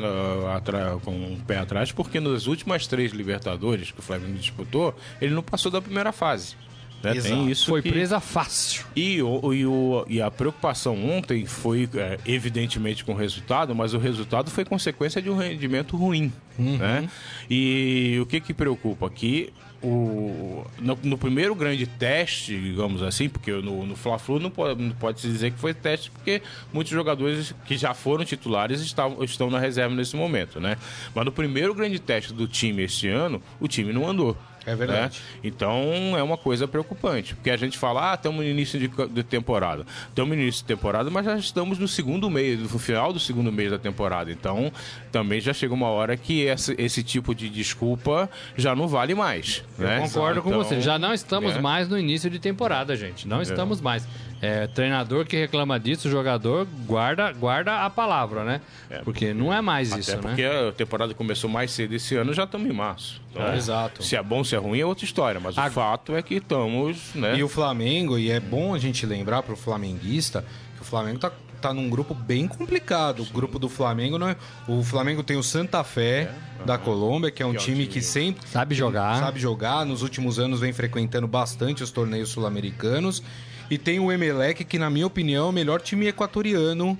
[0.55, 5.33] atra- com o pé atrás porque nas últimas três Libertadores que o Flamengo disputou, ele
[5.33, 6.55] não passou da primeira fase.
[7.03, 7.13] Né?
[7.21, 8.85] Tem isso Foi que- presa fácil.
[8.95, 13.93] E, o, e, o- e a preocupação ontem foi, é, evidentemente, com o resultado, mas
[13.93, 16.31] o resultado foi consequência de um rendimento ruim.
[16.59, 17.07] Né?
[17.49, 19.07] E o que, que preocupa?
[19.11, 24.81] Que o, no, no primeiro grande teste, digamos assim, porque no, no Fla-Flu não pode,
[24.81, 26.41] não pode se dizer que foi teste, porque
[26.73, 30.59] muitos jogadores que já foram titulares estavam, estão na reserva nesse momento.
[30.59, 30.77] Né?
[31.13, 34.35] Mas no primeiro grande teste do time este ano, o time não andou.
[34.67, 35.19] É verdade.
[35.19, 35.39] né?
[35.43, 35.81] Então
[36.17, 39.85] é uma coisa preocupante, porque a gente fala, ah, estamos no início de, de temporada.
[40.09, 43.49] Estamos no início de temporada, mas já estamos no segundo mês, no final do segundo
[43.51, 44.29] mês da temporada.
[44.29, 44.71] Então
[45.11, 49.63] também já chega uma hora que esse, esse tipo de desculpa já não vale mais.
[49.77, 50.01] né?
[50.01, 50.81] Concordo com Então, você.
[50.81, 51.61] Já não estamos né?
[51.61, 53.25] mais no início de temporada, gente.
[53.27, 54.05] Não estamos mais.
[54.41, 58.61] É, treinador que reclama disso, jogador guarda, guarda a palavra, né?
[59.03, 60.69] porque não é mais Até isso, porque né?
[60.69, 63.19] a temporada começou mais cedo esse ano, já estamos em março.
[63.31, 64.03] Então, Exato.
[64.03, 65.39] Se é bom, se é ruim, é outra história.
[65.39, 67.35] Mas o fato é que estamos, né?
[67.37, 70.45] E o Flamengo, e é bom a gente lembrar pro flamenguista
[70.75, 73.23] que o Flamengo tá, tá num grupo bem complicado.
[73.23, 74.35] O grupo do Flamengo não é.
[74.67, 76.31] O Flamengo tem o Santa Fé
[76.65, 79.19] da Colômbia, que é um Que é time time- que sempre Sabe jogar.
[79.19, 79.85] sabe jogar.
[79.85, 83.23] Nos últimos anos vem frequentando bastante os torneios sul-americanos.
[83.69, 86.97] E tem o Emelec, que na minha opinião é o melhor time equatoriano,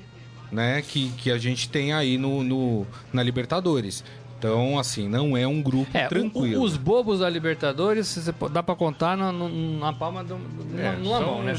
[0.51, 0.81] né?
[0.81, 4.03] Que, que a gente tem aí no, no- na Libertadores.
[4.39, 6.61] Então, assim, não é um grupo É, tranquilo.
[6.61, 10.35] o- os bobos da Libertadores, você dá pra contar na, na palma do,
[10.77, 11.53] É, numa mão, né?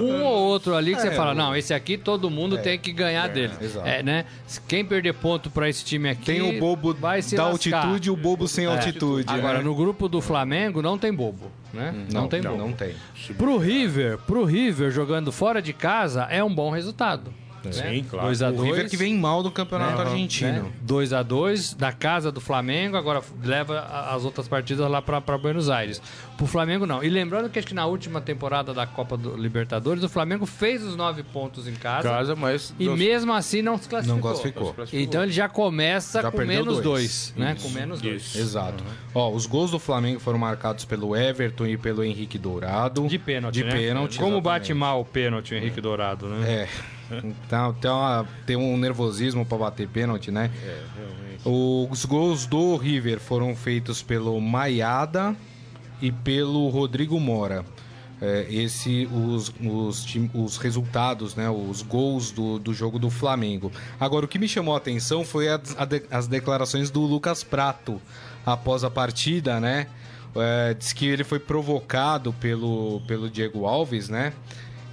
[0.00, 2.78] Um ou outro ali que você É, fala, o- não, esse aqui todo mundo tem
[2.78, 3.54] que ganhar dele.
[3.60, 3.86] exato.
[3.88, 4.26] É, né?
[4.68, 7.76] Quem perder ponto pra esse time aqui Tem o bobo vai se da lascar.
[7.78, 9.32] altitude e o bobo sem altitude.
[9.32, 9.64] Agora, né?
[9.64, 11.94] no grupo do Flamengo não tem bobo, né?
[12.12, 12.56] Não, tem bobo.
[12.58, 12.94] Não tem.
[13.38, 17.32] Pro River, pro River jogando fora de casa é um bom resultado.
[17.72, 18.26] Sim, claro.
[18.26, 20.72] 2 a O 2 River que vem mal do campeonato argentino.
[20.82, 25.68] 2 a 2 da casa do Flamengo, agora leva as outras partidas lá pra Buenos
[25.70, 26.00] Aires.
[26.36, 27.02] Pro Flamengo não.
[27.02, 30.82] E lembrando que acho que na última temporada da Copa do Libertadores, o Flamengo fez
[30.82, 34.16] os nove pontos em casa, Casa, mas e não- mesmo assim não se classificou.
[34.16, 34.74] Não classificou.
[34.92, 36.82] Então ele já começa Já com menos dois.
[36.82, 37.56] dois, né?
[37.62, 38.34] Com menos dois.
[38.34, 38.82] Exato.
[39.14, 43.06] Ó, os gols do Flamengo foram marcados pelo Everton e pelo Henrique Dourado.
[43.06, 43.70] De pênalti, De né?
[43.72, 44.16] pênalti.
[44.18, 44.44] Como exatamente.
[44.44, 46.52] bate mal o pênalti o Henrique Dourado, né?
[46.52, 46.68] É.
[47.10, 50.50] Então, tem, uma- tem um nervosismo pra bater pênalti, né?
[51.44, 55.36] Os gols do River foram feitos pelo Maiada
[56.00, 57.64] e pelo Rodrigo Mora.
[58.22, 61.50] É, esse, os, os, os resultados, né?
[61.50, 63.70] Os gols do, do jogo do Flamengo.
[64.00, 67.44] Agora, o que me chamou a atenção foi as, a de- as declarações do Lucas
[67.44, 68.00] Prato
[68.46, 69.88] após a partida, né?
[70.36, 74.32] É, diz que ele foi provocado pelo, pelo Diego Alves, né?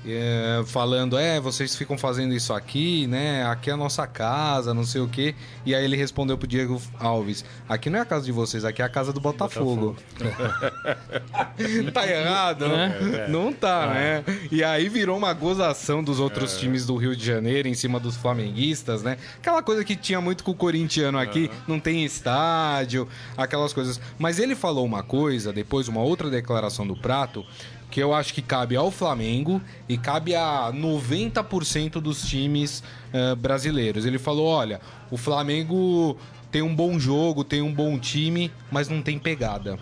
[0.03, 3.45] É, falando, é, vocês ficam fazendo isso aqui, né?
[3.45, 5.35] Aqui é a nossa casa, não sei o quê.
[5.63, 8.81] E aí ele respondeu pro Diego Alves: aqui não é a casa de vocês, aqui
[8.81, 9.95] é a casa do Botafogo.
[11.93, 13.27] tá errado, né?
[13.29, 14.23] Não tá, né?
[14.51, 18.15] E aí virou uma gozação dos outros times do Rio de Janeiro em cima dos
[18.15, 19.17] flamenguistas, né?
[19.37, 24.01] Aquela coisa que tinha muito com o corintiano aqui, não tem estádio, aquelas coisas.
[24.17, 27.45] Mas ele falou uma coisa, depois uma outra declaração do Prato,
[27.91, 32.81] que eu acho que cabe ao Flamengo e cabe a 90% dos times
[33.13, 34.05] eh, brasileiros.
[34.05, 34.79] Ele falou: olha,
[35.11, 36.17] o Flamengo
[36.49, 39.77] tem um bom jogo, tem um bom time, mas não tem pegada.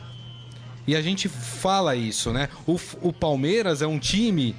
[0.88, 2.50] E a gente fala isso, né?
[2.66, 4.56] O, o Palmeiras é um time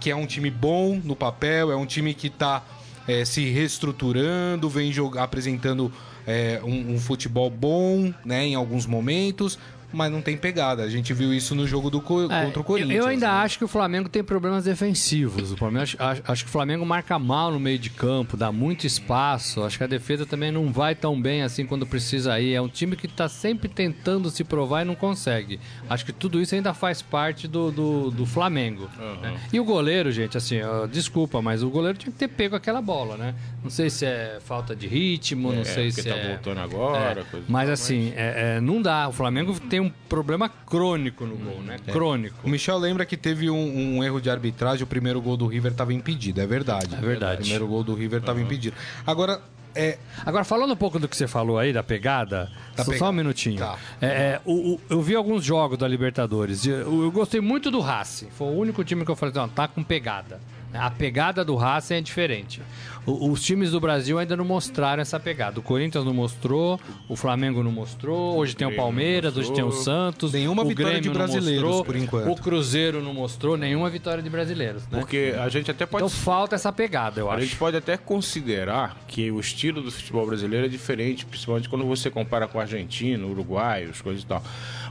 [0.00, 2.64] que é um time bom no papel, é um time que tá
[3.06, 5.92] é, se reestruturando, vem jogar, apresentando
[6.26, 9.58] é, um, um, futebol bom, né, em alguns momentos,
[9.92, 10.82] mas não tem pegada.
[10.82, 12.98] A gente viu isso no jogo do é, contra o Corinthians.
[12.98, 13.32] Eu ainda né?
[13.32, 15.52] acho que o Flamengo tem problemas defensivos.
[15.52, 18.86] O Flamengo, acho, acho, que o Flamengo marca mal no meio de campo, dá muito
[18.86, 19.62] espaço.
[19.62, 22.54] Acho que a defesa também não vai tão bem assim quando precisa ir.
[22.54, 25.60] É um time que está sempre tentando se provar e não consegue.
[25.88, 28.88] Acho que tudo isso ainda faz parte do, do, do Flamengo.
[28.98, 29.20] Uhum.
[29.20, 29.40] Né?
[29.52, 32.80] E o goleiro, gente, assim, uh, desculpa, mas o goleiro tinha que ter pego aquela
[32.80, 33.34] bola, né?
[33.62, 36.28] Não sei se é falta de ritmo, não é, sei se tá é.
[36.28, 37.20] voltando agora.
[37.20, 39.08] É, mas assim, é, é, não dá.
[39.08, 41.76] O Flamengo tem um problema crônico no gol, né?
[41.86, 41.92] É.
[41.92, 42.38] Crônico.
[42.44, 45.72] O Michel lembra que teve um, um, erro de arbitragem, o primeiro gol do River
[45.72, 46.94] estava impedido, é verdade.
[46.94, 47.34] É verdade.
[47.34, 48.44] O primeiro gol do River estava uhum.
[48.44, 48.76] impedido.
[49.06, 49.40] Agora,
[49.76, 49.98] é...
[50.24, 52.98] Agora, falando um pouco do que você falou aí, da pegada, só, pegada.
[52.98, 53.58] só um minutinho.
[53.58, 53.78] Tá.
[54.00, 56.66] É, é, o, o, eu vi alguns jogos da Libertadores.
[56.66, 58.28] Eu, eu, gostei muito do Racing.
[58.30, 60.40] Foi o único time que eu falei, não, tá com pegada.
[60.72, 62.62] A pegada do Racing é diferente
[63.06, 65.60] os times do Brasil ainda não mostraram essa pegada.
[65.60, 69.70] O Corinthians não mostrou, o Flamengo não mostrou, hoje tem o Palmeiras, hoje tem o
[69.70, 70.32] Santos.
[70.32, 72.30] Nenhuma o vitória Grêmio de brasileiros, mostrou, por enquanto.
[72.30, 74.82] O Cruzeiro não mostrou nenhuma vitória de brasileiros.
[74.88, 74.98] Né?
[74.98, 76.04] Porque a gente até pode.
[76.04, 77.38] Então falta essa pegada, eu acho.
[77.38, 81.84] A gente pode até considerar que o estilo do futebol brasileiro é diferente, principalmente quando
[81.84, 84.42] você compara com o argentino, uruguai, as coisas e tal.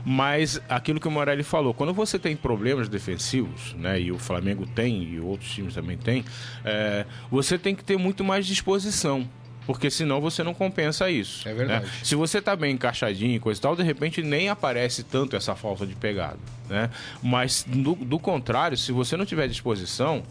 [0.08, 4.64] Mas aquilo que o Morelli falou, quando você tem problemas defensivos, né, e o Flamengo
[4.64, 6.24] tem, e outros times também têm,
[6.64, 9.28] é, você tem que ter muito mais disposição
[9.66, 11.48] porque senão você não compensa isso.
[11.48, 11.86] É verdade.
[11.86, 11.92] Né?
[12.04, 15.56] Se você está bem encaixadinho e coisa e tal, de repente nem aparece tanto essa
[15.56, 16.38] falta de pegada,
[16.68, 16.88] né?
[17.20, 20.22] Mas do, do contrário, se você não tiver disposição,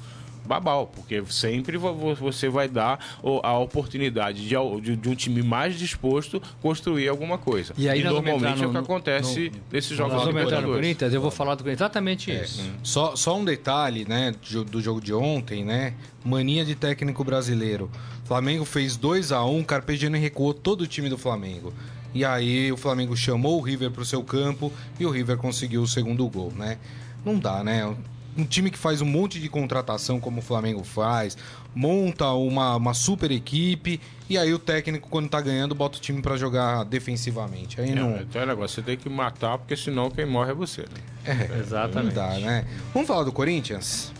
[0.46, 3.00] babau, porque sempre você vai dar
[3.44, 7.74] a oportunidade de, de um time mais disposto construir alguma coisa.
[7.78, 10.34] E, aí e normalmente no, é o que acontece no, nesses jogos do
[10.68, 12.44] Corinthians, eu vou falar do Corinthians exatamente é.
[12.44, 12.64] isso.
[12.84, 14.34] Só, só um detalhe, né,
[14.70, 15.94] do jogo de ontem, né?
[16.24, 17.90] Mania de técnico brasileiro.
[18.26, 21.74] Flamengo fez 2 a 1 um, Carpegiani recuou todo o time do Flamengo.
[22.14, 25.82] E aí o Flamengo chamou o River para o seu campo e o River conseguiu
[25.82, 26.78] o segundo gol, né?
[27.26, 27.94] Não dá, né?
[28.38, 31.38] Um time que faz um monte de contratação como o Flamengo faz,
[31.74, 36.22] monta uma, uma super equipe e aí o técnico, quando tá ganhando, bota o time
[36.22, 37.80] para jogar defensivamente.
[37.80, 38.18] Aí é, não...
[38.18, 40.88] Então é negócio, você tem que matar, porque senão quem morre é você, né?
[41.26, 42.16] É, exatamente.
[42.16, 42.66] Não dá, né?
[42.94, 44.12] Vamos falar do Corinthians?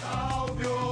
[0.00, 0.86] Salve o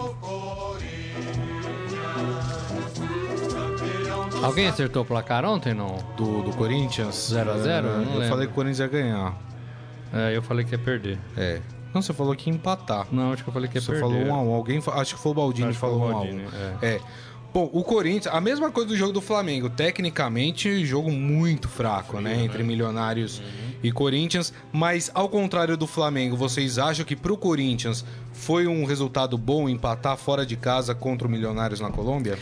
[4.45, 5.97] Alguém acertou o placar ontem, não?
[6.19, 7.33] Do, do Corinthians?
[7.33, 7.85] 0x0?
[8.15, 9.35] Eu, eu falei que o Corinthians ia ganhar.
[10.13, 11.19] É, eu falei que ia perder.
[11.35, 11.63] É.
[11.95, 13.07] Não, você falou que ia empatar.
[13.13, 14.01] Não, acho que eu falei que ia você perder.
[14.01, 14.55] Falou 1 um a 1 um.
[14.55, 16.41] Alguém, acho que foi o Baldini que falou 1 um a 1 um.
[16.83, 16.95] é.
[16.95, 17.01] é.
[17.55, 19.71] Bom, o Corinthians, a mesma coisa do jogo do Flamengo.
[19.71, 22.43] Tecnicamente, jogo muito fraco, né?
[22.43, 22.65] Entre né?
[22.65, 23.45] Milionários uhum.
[23.81, 24.53] e Corinthians.
[24.73, 30.17] Mas, ao contrário do Flamengo, vocês acham que pro Corinthians foi um resultado bom empatar
[30.17, 32.37] fora de casa contra o Milionários na Colômbia?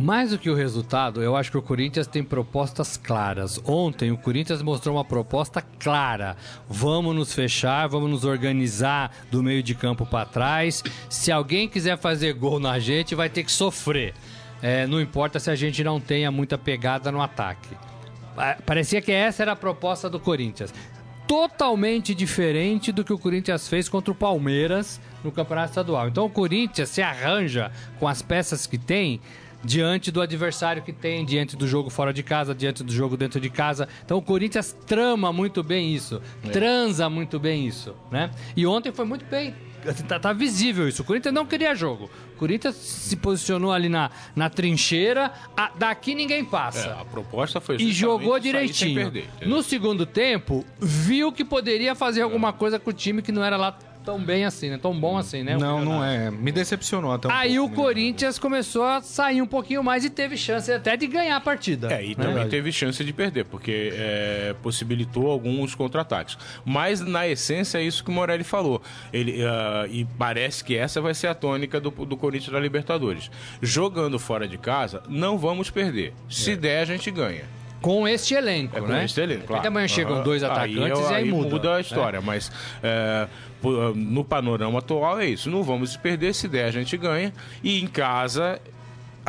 [0.00, 3.60] Mais do que o resultado, eu acho que o Corinthians tem propostas claras.
[3.64, 6.36] Ontem o Corinthians mostrou uma proposta clara.
[6.68, 10.84] Vamos nos fechar, vamos nos organizar do meio de campo para trás.
[11.10, 14.14] Se alguém quiser fazer gol na gente, vai ter que sofrer.
[14.62, 17.76] É, não importa se a gente não tenha muita pegada no ataque.
[18.64, 20.72] Parecia que essa era a proposta do Corinthians.
[21.26, 26.08] Totalmente diferente do que o Corinthians fez contra o Palmeiras no Campeonato Estadual.
[26.08, 29.20] Então o Corinthians se arranja com as peças que tem
[29.62, 33.40] diante do adversário que tem, diante do jogo fora de casa, diante do jogo dentro
[33.40, 33.88] de casa.
[34.04, 36.48] Então o Corinthians trama muito bem isso, é.
[36.50, 38.30] transa muito bem isso, né?
[38.56, 39.54] E ontem foi muito bem.
[40.08, 41.02] Tá, tá, visível isso.
[41.02, 42.10] O Corinthians não queria jogo.
[42.34, 45.32] O Corinthians se posicionou ali na, na trincheira.
[45.56, 46.88] A, daqui ninguém passa.
[46.88, 48.94] É, a proposta foi E jogou direitinho.
[48.94, 53.44] Perder, no segundo tempo, viu que poderia fazer alguma coisa com o time que não
[53.44, 54.78] era lá tão bem assim, né?
[54.80, 55.58] Tão bom assim, né?
[55.58, 56.30] Não, não é.
[56.30, 60.08] Me decepcionou até um Aí pouco, o Corinthians começou a sair um pouquinho mais e
[60.08, 61.92] teve chance até de ganhar a partida.
[61.92, 62.24] É, e né?
[62.24, 66.38] também teve chance de perder, porque é, possibilitou alguns contra-ataques.
[66.64, 68.80] Mas, na essência, é isso que o Morelli falou.
[69.12, 73.30] Ele, uh, e parece que essa vai ser a tônica do, do Corinthians da Libertadores.
[73.60, 76.14] Jogando fora de casa, não vamos perder.
[76.30, 76.56] Se é.
[76.56, 77.44] der, a gente ganha.
[77.80, 79.04] Com este elenco, é, com né?
[79.04, 79.68] Este elenco, claro.
[79.68, 81.50] amanhã chegam dois atacantes aí, e aí, aí muda.
[81.50, 82.26] muda a história, né?
[82.26, 82.50] mas
[82.82, 83.28] é,
[83.94, 85.50] no panorama atual é isso.
[85.50, 87.32] Não vamos perder, se der a gente ganha.
[87.62, 88.60] E em casa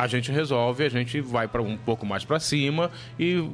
[0.00, 3.46] a gente resolve, a gente vai para um pouco mais para cima e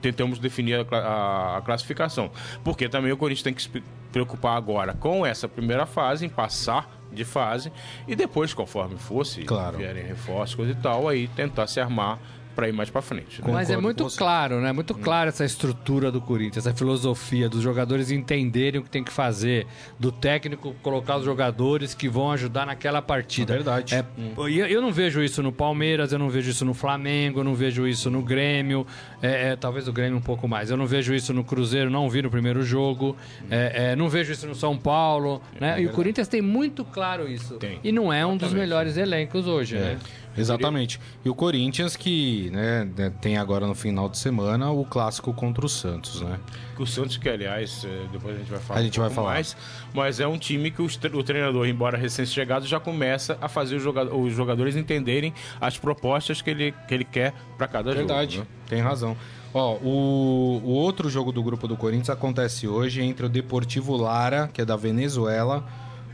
[0.00, 2.30] tentamos definir a, a, a, classificação.
[2.64, 6.90] Porque também o Corinthians tem que se preocupar agora com essa primeira fase, em passar
[7.12, 7.70] de fase,
[8.08, 9.76] e depois, conforme fosse, claro.
[9.76, 12.18] vierem reforços, coisa e tal, aí tentar se armar
[12.54, 13.40] para ir mais para frente.
[13.40, 13.52] né?
[13.52, 14.72] Mas é muito claro, né?
[14.72, 19.12] Muito claro essa estrutura do Corinthians, essa filosofia dos jogadores entenderem o que tem que
[19.12, 19.66] fazer,
[19.98, 23.52] do técnico colocar os jogadores que vão ajudar naquela partida.
[23.52, 23.94] É verdade.
[23.94, 24.04] É,
[24.48, 27.44] e eu, eu não vejo isso no Palmeiras, eu não vejo isso no Flamengo, eu
[27.44, 28.86] não vejo isso no Grêmio,
[29.22, 30.70] é, é, talvez o Grêmio um pouco mais.
[30.70, 33.16] Eu não vejo isso no Cruzeiro, não vi no primeiro jogo,
[33.50, 35.80] é, é, não vejo isso no São Paulo, né?
[35.80, 37.54] E o Corinthians tem muito claro isso.
[37.54, 37.78] Tem.
[37.82, 39.98] E não é um dos melhores elencos hoje, né?
[40.40, 41.00] Exatamente.
[41.24, 45.64] E o Corinthians que né, né, tem agora no final de semana o clássico contra
[45.64, 46.38] o Santos, né?
[46.78, 49.30] O Santos, que aliás, eh, depois a gente vai falar A gente um vai falar.
[49.32, 49.56] mais,
[49.92, 54.14] mas é um time que o treinador, embora recém-chegado, já começa a fazer os joga-
[54.14, 58.48] os jogadores entenderem as propostas que ele, que ele quer para cada Verdade, jogo.
[58.50, 58.56] né?
[58.66, 59.14] tem razão.
[59.52, 64.48] Ó, o, o outro jogo do grupo do Corinthians acontece hoje entre o Deportivo Lara,
[64.52, 65.66] que é da Venezuela,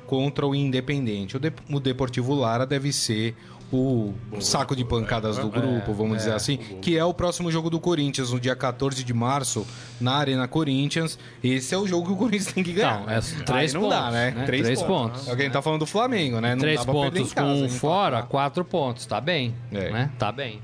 [0.07, 1.37] contra o Independente.
[1.37, 3.37] O, De, o Deportivo Lara deve ser
[3.73, 7.81] o saco de pancadas do grupo, vamos dizer assim, que é o próximo jogo do
[7.81, 9.67] Corinthians, no dia 14 de março,
[10.01, 11.19] na Arena Corinthians.
[11.43, 13.01] Esse é o jogo que o Corinthians tem que ganhar.
[13.01, 14.31] Não, é três não dá, pontos, né?
[14.31, 14.45] né?
[14.45, 15.21] Três, Três pontos.
[15.21, 15.29] pontos.
[15.29, 16.55] É o que a gente tá falando do Flamengo, né?
[16.55, 19.05] Não Três dá pontos casa, com um gente fora, quatro pontos.
[19.07, 19.55] Tá bem.
[19.73, 19.91] É.
[19.91, 20.11] Né?
[20.19, 20.61] Tá bem.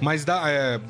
[0.00, 0.80] Mas dá, é,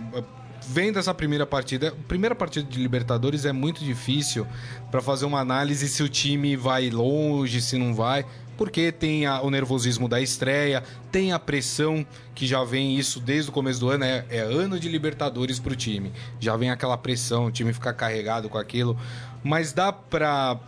[0.69, 4.47] vendo essa primeira partida, primeira partida de Libertadores é muito difícil
[4.91, 8.25] pra fazer uma análise se o time vai longe, se não vai,
[8.61, 13.49] porque tem a- o nervosismo da estreia, tem a pressão que já vem isso desde
[13.49, 16.13] o começo do ano, é, é ano de Libertadores pro time.
[16.39, 18.99] Já vem aquela pressão, o time fica carregado com aquilo,
[19.43, 20.59] mas dá para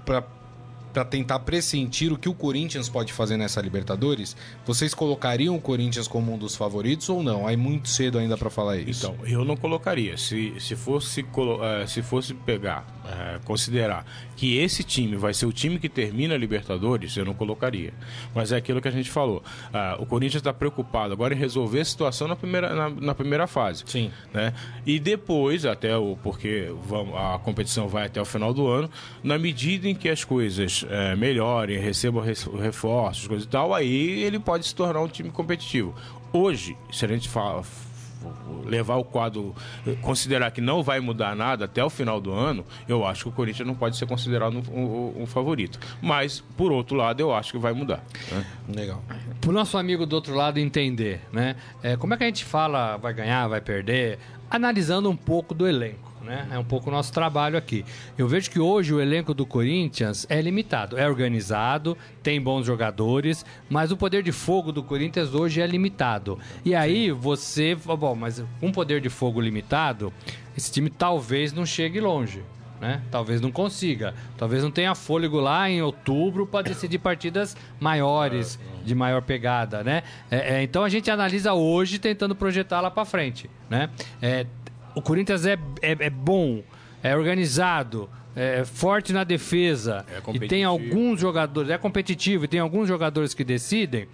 [1.11, 6.33] tentar pressentir o que o Corinthians pode fazer nessa Libertadores, vocês colocariam o Corinthians como
[6.35, 7.47] um dos favoritos ou não?
[7.47, 9.07] Aí muito cedo ainda para falar isso.
[9.07, 10.17] Então, eu não colocaria.
[10.17, 11.21] Se, se, fosse,
[11.63, 14.05] eh, se fosse pegar, eh, considerar
[14.43, 17.95] que esse time vai ser o time que termina a Libertadores, eu não colocaria.
[18.35, 19.41] Mas é aquilo que a gente falou.
[19.73, 23.47] Ah, o Corinthians está preocupado agora em resolver a situação na primeira, na, na primeira
[23.47, 23.85] fase.
[23.87, 24.11] Sim.
[24.35, 24.53] Né?
[24.85, 26.19] E depois, até o.
[26.21, 28.91] Porque vamos, a competição vai até o final do ano,
[29.23, 32.25] na medida em que as coisas eh, melhorem, recebam
[32.61, 35.95] reforços, coisa e tal, aí ele pode se tornar um time competitivo.
[36.33, 37.63] Hoje, se a gente fala
[38.65, 39.55] levar o quadro,
[40.01, 43.33] considerar que não vai mudar nada até o final do ano, eu acho que o
[43.33, 45.79] Corinthians não pode ser considerado um, um- um favorito.
[46.01, 48.03] Mas, por outro lado, eu acho que vai mudar.
[48.31, 48.47] né?
[48.75, 49.03] Legal.
[49.41, 51.57] Pro nosso amigo do outro lado entender, né?
[51.83, 54.19] É, como é que a gente fala vai ganhar, vai perder?
[54.51, 56.12] Analisando um pouco do elenco.
[56.23, 56.49] Né?
[56.51, 57.85] É um pouco o nosso trabalho aqui.
[58.17, 63.45] Eu vejo que hoje o elenco do Corinthians é limitado, é organizado, tem bons jogadores,
[63.69, 66.39] mas o poder de fogo do Corinthians hoje é limitado.
[66.65, 70.13] E aí você, bom, mas com poder de fogo limitado,
[70.57, 72.43] esse time talvez não chegue longe
[72.83, 73.01] né?
[73.13, 74.13] Talvez não consiga.
[74.37, 80.03] Talvez não tenha fôlego lá em outubro para decidir partidas maiores, de maior pegada, né?
[80.29, 83.89] É, é, então a gente analisa hoje tentando projetar lá para frente, né?
[84.21, 84.45] É,
[84.95, 86.63] o Corinthians é, é, é bom,
[87.03, 92.61] é organizado, é forte na defesa É e tem alguns jogadores, é competitivo e tem
[92.61, 94.09] alguns jogadores que decidem,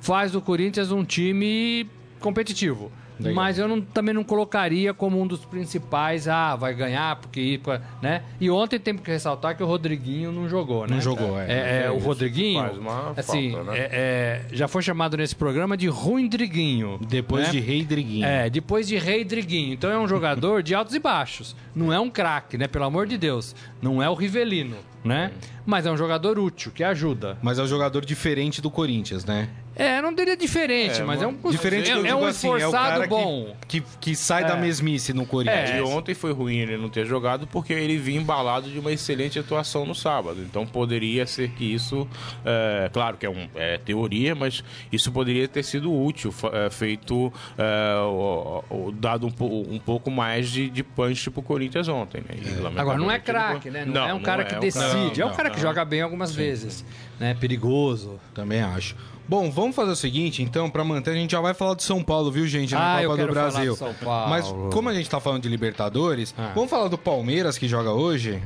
[0.00, 1.88] faz do Corinthians um time
[2.20, 2.92] competitivo.
[3.20, 3.34] Legal.
[3.34, 7.60] Mas eu não- também não colocaria como um dos principais, ah, vai ganhar, porque.
[8.00, 8.22] né?
[8.40, 10.94] E ontem tem que ressaltar que o Rodriguinho não jogou, né?
[10.94, 11.46] Não jogou, é.
[11.52, 13.78] É, é, o Isso Rodriguinho, faz uma assim, falta, né?
[13.78, 16.98] é- é, já foi chamado nesse programa de Ruindriguinho.
[17.08, 17.50] Depois né?
[17.50, 18.24] de Rei Driguinho.
[18.26, 19.72] É, depois de Rei Driguinho.
[19.74, 21.54] Então é um jogador de altos e baixos.
[21.74, 22.66] Não é um craque, né?
[22.66, 23.54] Pelo amor de Deus.
[23.80, 25.32] Não é o Rivelino, né?
[25.64, 27.38] Mas é um jogador útil, que ajuda.
[27.42, 29.48] Mas é um jogador diferente do Corinthians, né?
[29.74, 32.48] É, não diria diferente, É, mas é um, Diferente é, que eu é um assim,
[32.48, 33.56] é o esforçado cara que- bom.
[33.66, 34.60] Que, que, sai da É.
[34.60, 35.70] mesmice no Corinthians.
[35.70, 35.78] É.
[35.78, 39.38] E ontem foi ruim ele não ter jogado porque ele vinha embalado de uma excelente
[39.38, 40.40] atuação no sábado.
[40.42, 42.06] Então poderia ser que isso,
[42.44, 47.32] é, claro que é, um, é teoria, mas isso poderia ter sido útil, é, feito,
[47.56, 52.22] é, o- o- dado um, um pouco mais de, de punch pro Corinthians ontem.
[52.28, 52.36] Né?
[52.42, 53.84] E, Agora, não é craque, né?
[53.86, 55.20] Não, é um cara que é decide.
[55.22, 55.62] é um não, cara que não.
[55.62, 56.84] joga bem algumas vezes.
[57.18, 57.34] Né?
[57.34, 58.18] Perigoso.
[58.34, 58.96] Também acho.
[59.28, 62.02] Bom, vamos fazer o seguinte, então, pra manter, a gente já vai falar do São
[62.02, 63.72] Paulo, viu, gente, na Ah, Copa do falar Brasil.
[63.72, 64.28] do São Paulo.
[64.30, 66.52] Mas como a gente tá falando de Libertadores, Ah.
[66.54, 68.42] vamos falar do Palmeiras que joga hoje?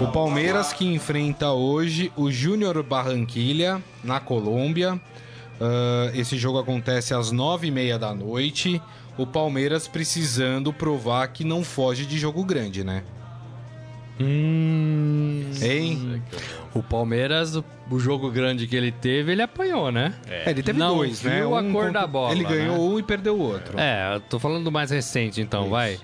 [0.00, 5.00] O Palmeiras que enfrenta hoje o Júnior Barranquilha na Colômbia.
[5.60, 8.80] Ah, esse jogo acontece às nove e meia da noite.
[9.16, 13.02] O Palmeiras precisando provar que não foge de jogo grande, né?
[14.20, 15.50] Hum.
[15.60, 16.22] Hein?
[16.74, 20.14] O Palmeiras, o, o jogo grande que ele teve, ele apanhou, né?
[20.28, 21.40] É, ele teve Não dois, viu né?
[21.58, 22.94] a cor contra- da bola, Ele ganhou né?
[22.94, 23.78] um e perdeu o outro.
[23.78, 25.70] É, eu tô falando do mais recente, então, Isso.
[25.70, 25.98] vai.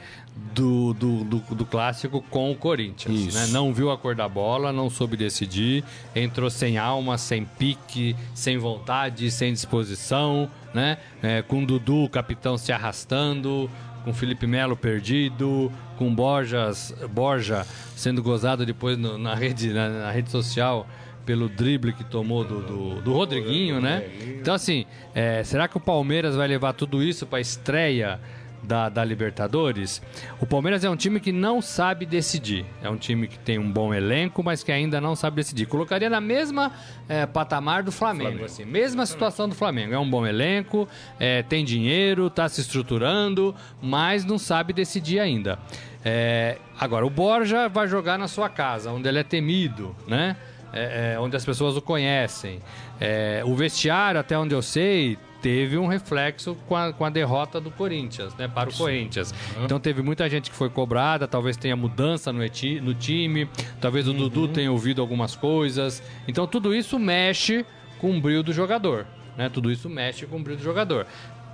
[0.55, 3.19] do, do, do, do clássico com o Corinthians.
[3.21, 3.39] Isso.
[3.39, 3.47] Né?
[3.49, 5.85] Não viu a cor da bola, não soube decidir,
[6.17, 10.97] entrou sem alma, sem pique, sem vontade, sem disposição, né?
[11.23, 13.71] É, com o Dudu, o capitão, se arrastando,
[14.05, 20.11] com Felipe Melo perdido, com Borjas, Borja sendo gozado depois no- na, rede, na, na
[20.11, 20.87] rede social
[21.25, 24.03] pelo drible que tomou do, do, do Rodriguinho, né?
[24.41, 24.85] Então, assim,
[25.15, 28.19] é, será que o Palmeiras vai levar tudo isso para a estreia
[28.63, 30.03] da, da Libertadores?
[30.41, 32.65] O Palmeiras é um time que não sabe decidir.
[32.83, 35.67] É um time que tem um bom elenco, mas que ainda não sabe decidir.
[35.67, 36.73] Colocaria na mesma
[37.09, 39.95] é, patamar do Flamengo, assim, mesma situação do Flamengo.
[39.95, 40.89] É um bom elenco,
[41.19, 45.59] é, tem dinheiro, está se estruturando, mas não sabe decidir ainda.
[46.05, 50.37] É, agora, o Borja vai jogar na sua casa, onde ele é temido, né?
[50.73, 52.61] É, é, onde as pessoas o conhecem.
[52.99, 57.61] É, o vestiário, até onde eu sei, teve um reflexo com a, com a derrota
[57.61, 58.47] do Corinthians, né?
[58.49, 59.35] Para o Corinthians.
[59.65, 63.49] Então teve muita gente que foi cobrada, talvez tenha mudança no, eti- no time,
[63.81, 66.03] talvez o Dudu tenha ouvido algumas coisas.
[66.29, 67.67] Então tudo isso mexe
[67.99, 69.07] com o brilho do jogador.
[69.37, 69.49] Né?
[69.49, 71.07] Tudo isso mexe com o brilho do jogador.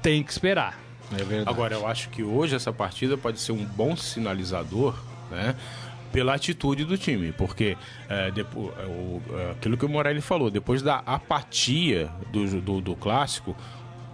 [0.02, 0.78] Tem que esperar.
[1.12, 1.48] É verdade.
[1.48, 4.94] Agora, eu acho que hoje essa partida pode ser um bom sinalizador,
[5.30, 5.54] né?
[6.12, 7.76] Pela atitude do time, porque
[8.08, 12.80] é, depo- é, o- é, aquilo que o Morelli falou, depois da apatia do, do,
[12.80, 13.54] do clássico,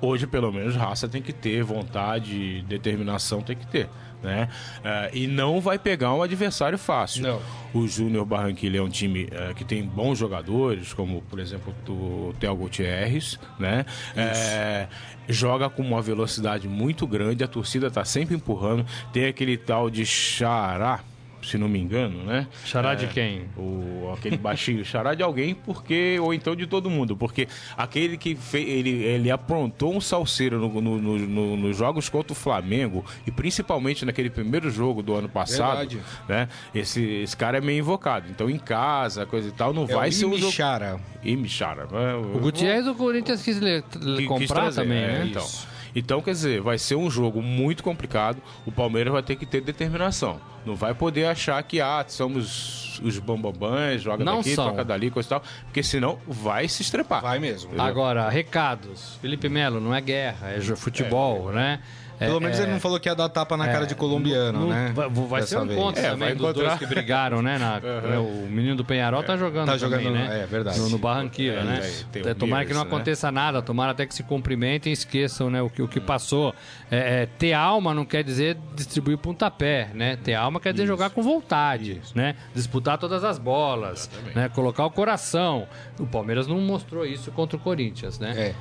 [0.04, 3.88] hoje pelo menos raça tem que ter, vontade, determinação tem que ter.
[4.22, 4.48] Né?
[4.82, 7.22] É, e não vai pegar um adversário fácil.
[7.22, 7.42] Não.
[7.74, 12.32] O Júnior Barranquilla é um time é, que tem bons jogadores, como por exemplo o
[12.40, 13.84] Theo Gutierrez, né?
[14.16, 14.86] É,
[15.28, 18.86] joga com uma velocidade muito grande, a torcida tá sempre empurrando.
[19.12, 21.00] Tem aquele tal de Xará,
[21.44, 22.46] se não me engano, né?
[22.64, 23.42] Xará de quem?
[23.56, 28.34] O, aquele baixinho xará de alguém, porque ou então de todo mundo, porque aquele que
[28.34, 33.04] fez, ele, ele aprontou um salseiro no, no- no- no- nos jogos contra o Flamengo
[33.26, 36.00] e principalmente naquele primeiro jogo do ano passado, Verdade.
[36.28, 36.48] né?
[36.74, 38.26] Esse, esse cara é meio invocado.
[38.30, 40.34] Então em casa, coisa e tal, não É vai o ser um.
[40.34, 41.00] Imichara.
[41.22, 41.86] Imichara.
[41.90, 42.14] né?
[42.14, 45.26] O Gutierrez o Corinthians quis le- Que- quis comprar trazer, também, é, né?
[45.30, 45.46] Então.
[45.94, 48.42] Então, quer dizer, vai ser um jogo muito complicado.
[48.66, 50.40] O Palmeiras vai ter que ter determinação.
[50.66, 54.70] Não vai poder achar que, ah, somos os bambambãs, joga Não daqui, são.
[54.70, 55.42] toca dali, coisa e tal.
[55.64, 57.22] Porque senão vai se estrepar.
[57.22, 57.70] Vai mesmo.
[57.80, 59.18] Agora, recados.
[59.20, 61.80] Felipe Melo, não é guerra, é futebol, né?
[62.20, 64.60] É- Pelo menos é- ele não falou que ia dar tapa na cara de colombiano,
[64.60, 64.92] não- né?
[64.94, 67.58] Vai, vai ser um encontro É, também dos dois que brigaram, né?
[67.58, 70.42] na- né, O menino do Penharol tá jogando Tá também, jogando, né?
[70.42, 70.78] é, verdade.
[70.78, 71.92] No, no Barranquilla, É, né?
[72.26, 72.86] É, tomara que não né?
[72.86, 76.54] aconteça nada, tomara até que se cumprimentem e esqueçam né, o, que, o que passou.
[76.90, 80.16] É, é, ter alma não quer dizer distribuir pontapé, né?
[80.22, 82.36] Ter alma quer dizer jogar com vontade, né?
[82.54, 84.48] Disputar todas as bolas, né?
[84.54, 85.66] Colocar o coração.
[85.98, 88.32] O Palmeiras não mostrou isso contra o Corinthians, né?
[88.36, 88.54] É.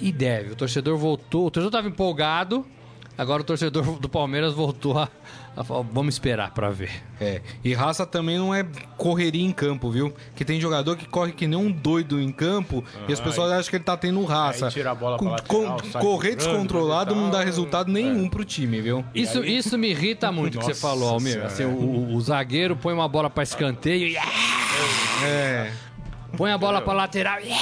[0.00, 0.52] E deve.
[0.52, 1.46] O torcedor voltou.
[1.46, 2.64] O torcedor estava empolgado.
[3.16, 5.08] Agora o torcedor do Palmeiras voltou a,
[5.54, 6.90] a falar, vamos esperar pra ver.
[7.20, 7.42] É.
[7.62, 10.12] E raça também não é correria em campo, viu?
[10.34, 13.68] Que tem jogador que corre que nem um doido em campo e as pessoas acham
[13.70, 14.66] que ele tá tendo raça.
[14.66, 18.80] Aí tira a bola Com- lateral, com- correr descontrolado não dá resultado nenhum pro time,
[18.80, 19.04] viu?
[19.14, 21.44] Isso, isso me irrita muito que você falou, Almir.
[21.44, 24.16] Assim, o, o zagueiro põe uma bola pra escanteio e
[25.24, 25.70] É.
[26.36, 27.38] põe a bola pra lateral.
[27.40, 27.52] e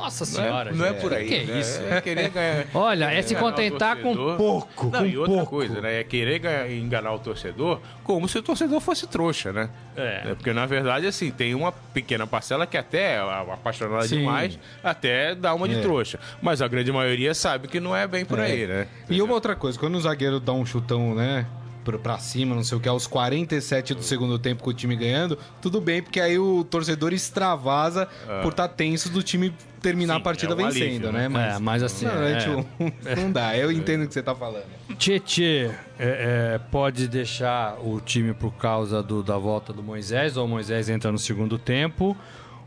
[0.00, 0.70] Nossa Não senhora.
[0.70, 1.26] é, não é por aí.
[1.28, 1.60] Que é né?
[1.60, 1.80] isso?
[1.82, 2.66] É querer ganhar.
[2.74, 4.84] Olha, é se contentar com pouco.
[4.86, 5.50] Não, com e outra pouco.
[5.50, 6.00] coisa, né?
[6.00, 9.68] É querer ganhar- enganar o torcedor como se o torcedor fosse trouxa, né?
[9.96, 10.34] É.
[10.34, 13.18] Porque, na verdade, assim, tem uma pequena parcela que até é
[13.52, 14.18] apaixonada Sim.
[14.20, 15.80] demais, até dá uma de É.
[15.80, 16.18] trouxa.
[16.40, 18.86] Mas a grande maioria sabe que não é bem por aí, né?
[19.08, 21.46] E uma outra coisa, quando o zagueiro dá um chutão, né?
[21.84, 24.94] Pra- Pra cima, não sei o que, aos 47 do segundo tempo com o time
[24.96, 28.06] ganhando, tudo bem, porque aí o torcedor extravasa
[28.42, 31.54] por estar tenso do time terminar Sim, a partida é um vencendo, alívio, né?
[31.54, 32.36] É, mas assim, Não, é, é.
[32.36, 32.66] tipo,
[33.20, 34.64] não dá, eu entendo o que você tá falando.
[34.98, 40.44] Tietê é, é, pode deixar o time por causa do- da volta do Moisés, ou
[40.44, 42.16] o Moisés entra no segundo tempo.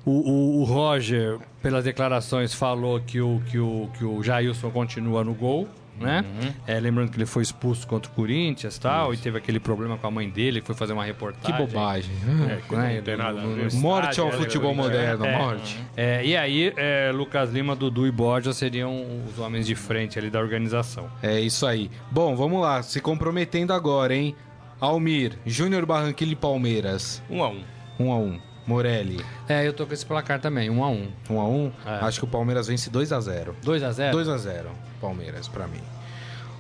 [0.06, 5.24] O, o- o Roger, pelas declarações, falou que o, que o, que o Jailson continua
[5.24, 5.68] no gol.
[6.00, 6.26] Né?
[6.68, 10.08] É, lembrando que ele foi expulso contra o Corinthians tal, e teve aquele problema com
[10.08, 11.58] a mãe dele, que foi fazer uma Que reportagem.
[11.58, 12.12] bobagem.
[12.50, 13.42] É, que não tem nada.
[13.74, 14.82] Morte ao futebol né?
[14.82, 15.38] moderno, É.
[15.38, 15.80] morte.
[15.96, 20.30] É, e aí, é, Lucas Lima, Dudu e Borja seriam os homens de frente ali
[20.30, 21.10] da organização.
[21.22, 21.90] É isso aí.
[22.12, 24.36] Bom, vamos lá, se comprometendo agora, hein?
[24.82, 27.22] Almir, Júnior Barranquilla e Palmeiras.
[27.30, 27.64] Um a um.
[28.00, 28.40] Um a um.
[28.66, 31.72] Morelli, É, eu tô com esse placar também, 1 um a 1 um a um.
[31.86, 32.06] É.
[32.06, 34.70] Acho que o Palmeiras vence 2 a 0 2 a 0 2 a 0
[35.02, 35.82] Palmeiras, pra mim.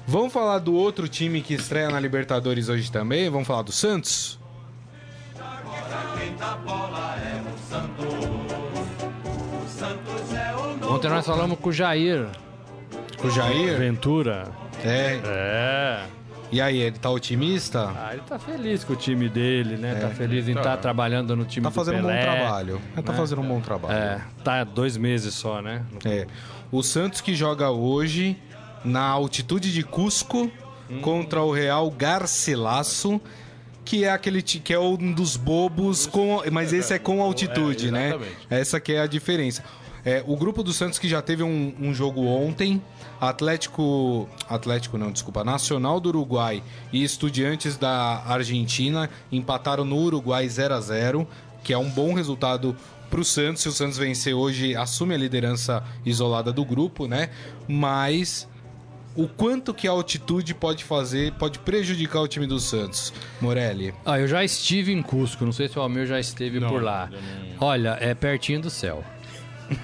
[0.05, 3.29] Vamos falar do outro time que estreia na Libertadores hoje também?
[3.29, 4.37] Vamos falar do Santos?
[10.89, 12.27] Ontem nós falamos com o Jair
[13.17, 13.77] Com o Jair?
[13.77, 14.51] Ventura.
[14.83, 15.19] É.
[15.25, 16.03] É.
[16.53, 17.89] E aí, ele tá otimista?
[17.97, 19.95] Ah, ele tá feliz com o time dele, né?
[19.95, 20.77] tá feliz em estar tá.
[20.77, 22.21] trabalhando no time Tá do fazendo um bom Pelé.
[22.21, 22.81] trabalho.
[23.03, 23.93] Tá fazendo um bom trabalho.
[23.95, 25.81] É, tá dois meses só, né?
[26.05, 26.27] É.
[26.71, 28.37] O Santos que joga hoje
[28.85, 30.51] na altitude de Cusco
[31.01, 33.19] contra o Real Garcilaso,
[33.83, 37.91] que é aquele que é um dos bobos com, mas esse é com altitude, É,
[37.91, 38.07] né?
[38.09, 38.37] exatamente.
[38.49, 39.63] Essa que é a diferença.
[40.05, 42.81] É, o grupo do Santos que já teve um, um jogo ontem,
[43.30, 50.74] Atlético, Atlético não, desculpa, Nacional do Uruguai e Estudiantes da Argentina empataram no Uruguai 0
[50.74, 51.28] a 0,
[51.63, 52.76] que é um bom resultado
[53.09, 53.61] para o Santos.
[53.61, 57.30] Se o Santos vencer hoje, assume a liderança isolada do grupo, né?
[57.67, 58.47] Mas
[59.15, 63.93] o quanto que a altitude pode fazer, pode prejudicar o time do Santos, Morelli?
[64.05, 66.82] Ah, eu já estive em Cusco, não sei se o Almir já esteve Não, por
[66.82, 67.09] lá.
[67.59, 69.03] Olha, é pertinho do céu.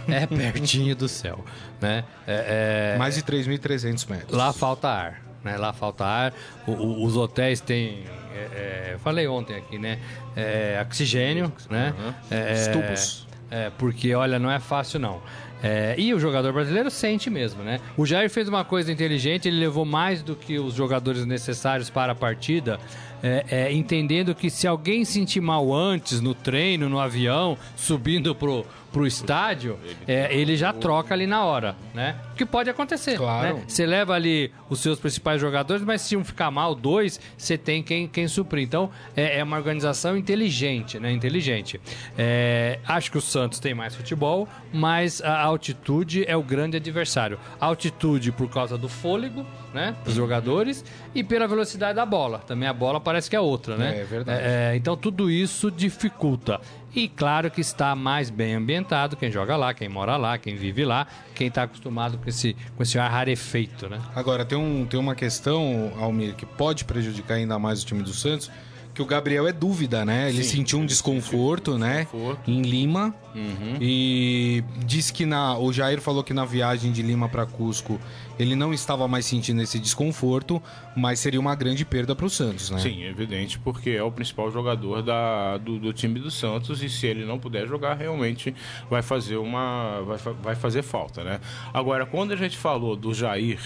[0.07, 1.43] É pertinho do céu,
[1.81, 2.03] né?
[2.27, 4.31] É, é- Mais de 3.300 metros.
[4.37, 5.57] Lá falta ar, né?
[5.57, 6.33] Lá falta ar.
[6.67, 8.03] O- o- os hotéis têm,
[8.33, 9.99] é, é, falei ontem aqui, né?
[10.35, 11.93] É, oxigênio, né?
[12.29, 13.27] É, Os tubos.
[13.51, 15.21] É, porque, olha, não é fácil não.
[15.61, 17.81] É, e o jogador brasileiro sente mesmo, né?
[17.97, 22.13] O Jair fez uma coisa inteligente, ele levou mais do que os jogadores necessários para
[22.13, 22.79] a partida,
[23.23, 28.65] é, é, entendendo que se alguém sentir mal antes, no treino, no avião, subindo pro,
[28.91, 32.15] pro estádio, é, ele já troca ali na hora, né?
[32.33, 33.57] O que pode acontecer, Claro.
[33.57, 33.63] né?
[33.67, 37.83] Você leva ali os seus principais jogadores, mas se um ficar mal, dois, você tem
[37.83, 38.63] quem, quem suprir.
[38.63, 41.11] Então, é, é uma organização inteligente, né?
[41.11, 41.79] Inteligente.
[42.17, 47.39] É, acho que o Santos tem mais futebol, mas a altitude é o grande adversário.
[47.59, 49.95] A altitude por causa do fôlego, né?
[50.03, 52.39] Dos jogadores e pela velocidade da bola.
[52.39, 54.01] Também a bola parece que é outra, né?
[54.01, 54.41] É, verdade.
[54.43, 56.59] É, então, tudo isso dificulta.
[56.93, 60.83] E claro que está mais bem ambientado quem joga lá, quem mora lá, quem vive
[60.83, 61.05] lá,
[61.35, 63.99] quem está acostumado com esse, com esse ar rarefeito, né?
[64.15, 68.13] Agora, tem, um, tem uma questão, Almir, que pode prejudicar ainda mais o time do
[68.13, 68.49] Santos,
[68.93, 70.29] que o Gabriel é dúvida, né?
[70.29, 72.01] Ele Sim, sentiu um desconforto, né?
[72.01, 72.49] desconforto.
[72.49, 73.15] Em Lima.
[73.35, 73.77] Uhum.
[73.79, 75.57] E disse que na.
[75.57, 77.99] O Jair falou que na viagem de Lima para Cusco
[78.39, 80.63] ele não estava mais sentindo esse desconforto,
[80.95, 82.79] mas seria uma grande perda para o Santos, né?
[82.79, 87.05] Sim, evidente, porque é o principal jogador da, do, do time do Santos e se
[87.05, 88.55] ele não puder jogar, realmente
[88.89, 90.01] vai fazer uma.
[90.03, 91.41] vai, vai fazer falta, né?
[91.73, 93.59] Agora, quando a gente falou do Jair,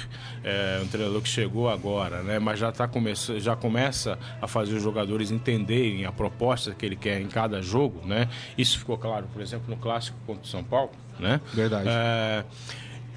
[0.44, 2.40] é, um treinador que chegou agora, né?
[2.40, 6.96] Mas já, tá começa, já começa a fazer os jogadores entenderem a proposta que ele
[6.96, 8.28] quer em cada jogo, né?
[8.58, 11.40] Isso ficou claro, por exemplo, no clássico contra o São Paulo, né?
[11.54, 11.88] Verdade.
[11.90, 12.44] É,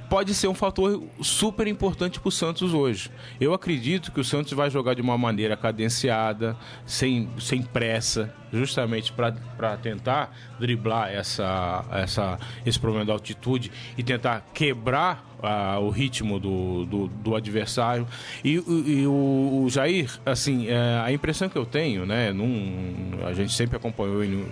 [0.09, 3.11] pode ser um fator super importante para o Santos hoje.
[3.41, 6.57] Eu acredito que o Santos vai jogar de uma maneira cadenciada,
[6.87, 14.47] sem, sem pressa, justamente para tentar driblar essa, essa, esse problema da altitude e tentar
[14.55, 18.07] quebrar ah, o ritmo do, do, do adversário.
[18.45, 23.19] E, o- e o, o Jair, assim, é, a impressão que eu tenho, né, num,
[23.27, 24.47] a gente sempre acompanhou ele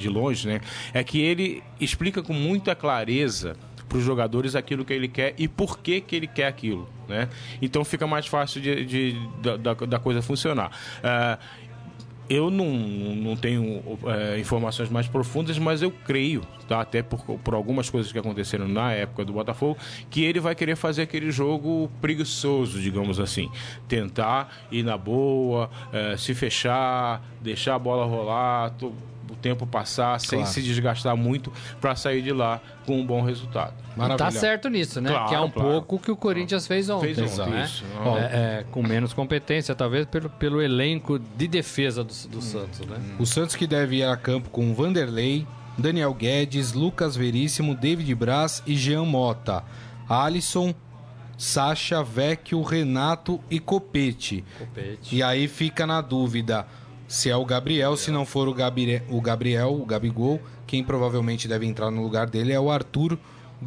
[0.00, 0.60] de longe, né,
[0.92, 3.54] é que ele explica com muita clareza
[3.88, 7.28] para os jogadores aquilo que ele quer e por que, que ele quer aquilo, né?
[7.60, 10.70] Então fica mais fácil de, de- da, da- da coisa funcionar.
[11.02, 11.38] Ah,
[12.28, 16.80] eu não, não tenho eh, informações mais profundas, mas eu creio, tá?
[16.80, 19.76] até por, por algumas coisas que aconteceram na época do Botafogo,
[20.08, 23.50] que ele vai querer fazer aquele jogo preguiçoso, digamos assim.
[23.88, 28.70] Tentar ir na boa, eh, se fechar, deixar a bola rolar,
[29.30, 30.54] o tempo passar, sem Claro.
[30.54, 33.74] se desgastar muito, para sair de lá com um bom resultado.
[33.96, 34.18] Maravilha.
[34.18, 35.10] Tá certo nisso, né?
[35.10, 35.70] Claro, que é um claro.
[35.70, 37.14] pouco o que o Corinthians fez ontem.
[37.14, 37.64] Fez ontem, né?
[37.64, 37.84] isso.
[38.16, 42.96] É, é, com menos competência, talvez, pelo, pelo elenco de defesa do, do Santos, né?
[43.18, 48.62] O Santos que deve ir a campo com Vanderlei, Daniel Guedes, Lucas Veríssimo, David Braz
[48.66, 49.64] e Jean Mota.
[50.08, 50.74] Alisson,
[51.38, 54.44] Sacha, Vecchio, Renato e Copete.
[54.58, 55.16] Copete.
[55.16, 56.66] E aí fica na dúvida
[57.10, 61.48] se é o Gabriel, se não for o, Gabire- o Gabriel, o Gabigol, quem provavelmente
[61.48, 63.18] deve entrar no lugar dele é o Arthur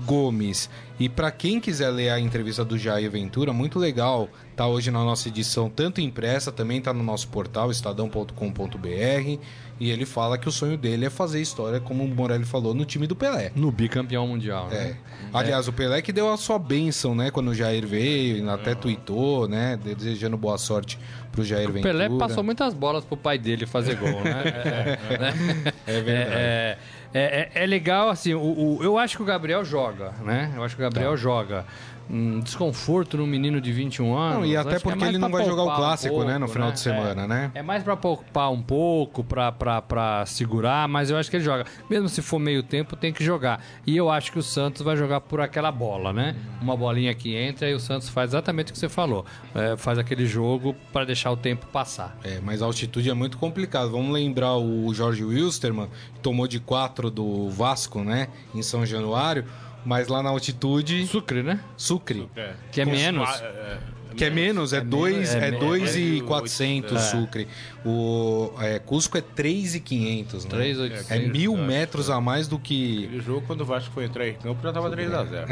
[0.06, 0.70] Gomes.
[0.98, 5.04] E para quem quiser ler a entrevista do Jair Ventura, muito legal, tá hoje na
[5.04, 9.40] nossa edição, tanto impressa, também tá no nosso portal estadão.com.br,
[9.80, 12.86] e ele fala que o sonho dele é fazer história, como o Morelli falou, no
[12.86, 13.52] time do Pelé.
[13.56, 14.76] No bicampeão mundial, É.
[14.76, 14.98] né?
[15.34, 17.32] Aliás, o Pelé que deu a sua bênção, né?
[17.32, 19.78] Quando o Jair veio, e até tweetou, né?
[19.98, 21.00] Desejando boa sorte
[21.32, 21.94] pro Jair O Ventura.
[21.94, 24.44] Pelé passou muitas bolas pro pai dele fazer gol, né?
[25.88, 26.36] É, É verdade.
[26.38, 26.78] É,
[27.16, 30.52] É, é, é legal, assim, o, o- eu acho que o Gabriel joga, né?
[30.56, 31.16] Eu acho que o Gabriel Tá.
[31.16, 31.66] joga.
[32.10, 34.36] Um desconforto no menino de 21 anos.
[34.40, 36.24] Não, e até acho é porque mais ele não vai jogar o poupar um clássico,
[36.24, 37.28] né, no final de semana, É.
[37.28, 37.52] né?
[37.56, 41.66] É mais pra poupar um pouco, pra segurar, mas eu acho que ele joga.
[41.90, 43.64] Mesmo se for meio tempo, tem que jogar.
[43.88, 46.36] E eu acho que o Santos vai jogar por aquela bola, né?
[46.62, 49.26] Uma bolinha que entra e o Santos faz exatamente o que você falou.
[49.56, 52.18] É, faz aquele jogo pra deixar o tempo passar.
[52.24, 53.90] É, mas a altitude é muito complicado.
[53.92, 59.46] Vamos lembrar o Jorge Wilstermann, que tomou de 4 do Vasco, né, em São Januário,
[59.86, 61.60] mas lá na altitude, Sucre, né?
[61.78, 62.30] Sucre.
[62.36, 62.54] É.
[62.72, 63.30] Que é Com- menos.
[63.30, 63.78] ah, é,
[64.16, 67.00] Que é menos, é 2 é é dois é e meio 400 É.
[67.00, 67.48] Sucre.
[67.84, 70.52] O é, Cusco é 3,500, né?
[70.52, 71.12] 3,800.
[71.12, 73.06] É mil acho, metros a mais do que...
[73.06, 75.48] Aquele jogo, quando o Vasco foi entrar em campo, já tava 3x0.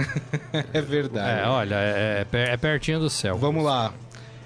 [0.74, 1.42] é verdade.
[1.42, 3.36] É, olha, é, é é pertinho do céu.
[3.38, 3.92] Vamos lá.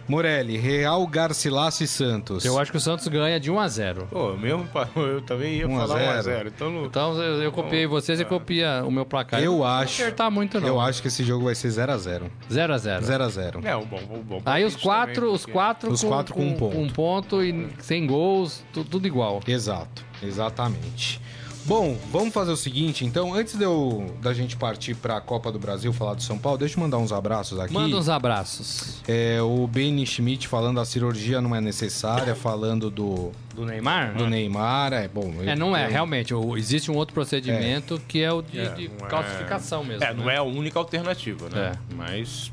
[0.08, 2.46] Morelli, Real, Garcilasso e Santos.
[2.46, 5.56] Eu acho que o Santos ganha de 1 a 0 Pô, eu mesmo, eu também
[5.56, 6.40] ia 1 a falar 0.
[6.46, 6.48] 1x0.
[6.56, 9.40] Então, não- Então eu, eu copiei vocês e copia o meu placar.
[9.42, 10.68] Eu não vou acho- acertar muito, não.
[10.68, 12.30] Eu acho que esse jogo vai ser 0x0.
[12.52, 13.66] 0 a 0 0x0.
[13.66, 16.46] é um bom, um bom Aí os quatro, também, os porque- quatro, Os quatro com
[16.46, 16.76] um ponto.
[16.76, 19.42] com um ponto e sem gols, tu- tudo igual.
[19.48, 21.20] Exato, exatamente.
[21.66, 25.52] Bom, vamos fazer o seguinte, então, antes de eu, da gente partir para a Copa
[25.52, 27.74] do Brasil, falar do São Paulo, deixa eu mandar uns abraços aqui.
[27.74, 29.02] Manda uns abraços.
[29.08, 34.14] É, o Benny Schmidt falando a cirurgia não é necessária, falando do, Do Neymar?
[34.16, 35.34] do Neymar, é bom.
[35.44, 36.36] É, não é, eu- realmente.
[36.36, 40.04] o- Existe um outro procedimento que é o de, É, de não é- calcificação mesmo.
[40.04, 40.36] É, não né?
[40.36, 41.72] é a única alternativa, né?
[41.92, 41.96] É.
[41.96, 42.52] Mas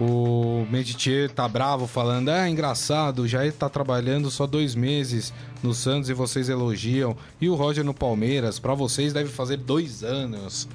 [0.00, 5.32] O Meditier tá bravo falando, ah, engraçado, o Jair tá trabalhando só dois meses
[5.62, 7.16] no Santos e vocês elogiam.
[7.40, 10.68] E o Roger no Palmeiras, pra vocês deve fazer dois anos.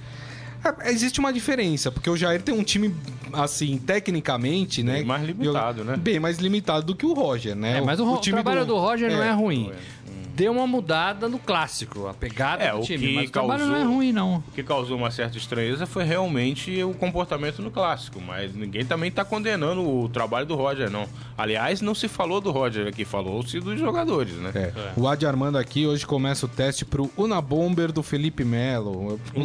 [0.81, 2.93] É, existe uma diferença, porque o Jair tem um time,
[3.33, 4.95] assim, tecnicamente, né?
[4.95, 5.95] Bem mais limitado, né?
[5.97, 7.77] Bem mais limitado do que o Roger, né?
[7.77, 9.71] É, mas o, Ro- o trabalho do, Roger não é ruim.
[9.71, 10.02] é.
[10.35, 13.07] Deu uma mudada no clássico, a pegada É, do o time.
[13.07, 14.37] que Mas o trabalho não é causou- ruim, não.
[14.47, 19.09] O que causou uma certa estranheza foi realmente o comportamento no clássico, mas ninguém também
[19.09, 21.05] está condenando o trabalho do Roger, não.
[21.37, 24.51] Aliás, não se falou do Roger aqui, falou-se dos jogadores, né?
[24.55, 24.71] É.
[24.97, 29.19] O Adi Armando aqui, hoje começa o teste pro Una Bomber do Felipe Melo.
[29.35, 29.43] O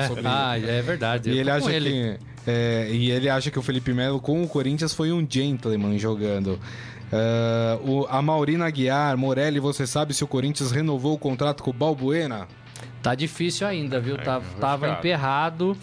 [0.00, 0.08] né?
[0.08, 1.30] sobre Ah, é verdade.
[1.30, 2.18] E ele acha que.
[2.48, 6.58] É, e ele acha que o Felipe Melo com o Corinthians foi um gentleman jogando.
[7.12, 11.70] Ah, o, a Maurina Aguiar, Morelli, você sabe se o Corinthians renovou o contrato com
[11.70, 12.48] o Balbuena?
[13.02, 14.16] Tá difícil ainda, viu?
[14.16, 14.98] Tá- tava arriscado.
[14.98, 15.76] emperrado.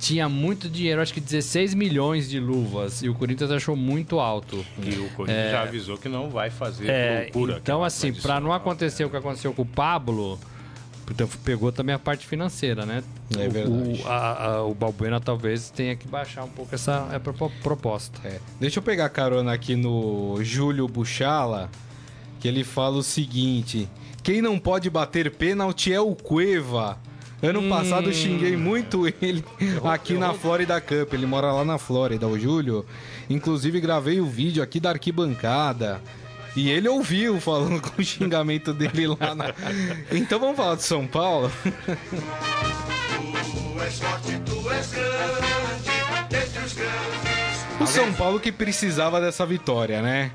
[0.00, 3.02] Tinha muito dinheiro, acho que 16 milhões de luvas.
[3.02, 4.64] E o Corinthians achou muito alto.
[4.80, 7.54] E o Corinthians já avisou que não vai fazer É, loucura.
[7.54, 10.38] é então, uma assim, pra tradicional, não acontecer o que aconteceu com o Pablo,
[11.10, 13.02] então pegou também a parte financeira, né?
[13.38, 14.02] É O- verdade.
[14.02, 18.18] O, a- a- o Balbuena talvez tenha que baixar um pouco essa propo- proposta.
[18.26, 18.38] É.
[18.60, 21.70] Deixa eu pegar carona aqui no Júlio Buchala,
[22.40, 23.88] que ele fala o seguinte:
[24.22, 26.98] quem não pode bater pênalti é o Cueva.
[27.40, 27.68] Ano Hum.
[27.68, 29.44] passado xinguei muito ele
[29.84, 31.12] aqui na Florida Cup.
[31.12, 32.84] Ele mora lá na Flórida, o Júlio.
[33.30, 36.00] Inclusive gravei o vídeo aqui da arquibancada.
[36.58, 39.54] E ele ouviu falando com o xingamento dele lá na.
[40.10, 41.52] Então vamos falar de São Paulo?
[47.80, 50.32] O São Paulo que precisava dessa vitória, né?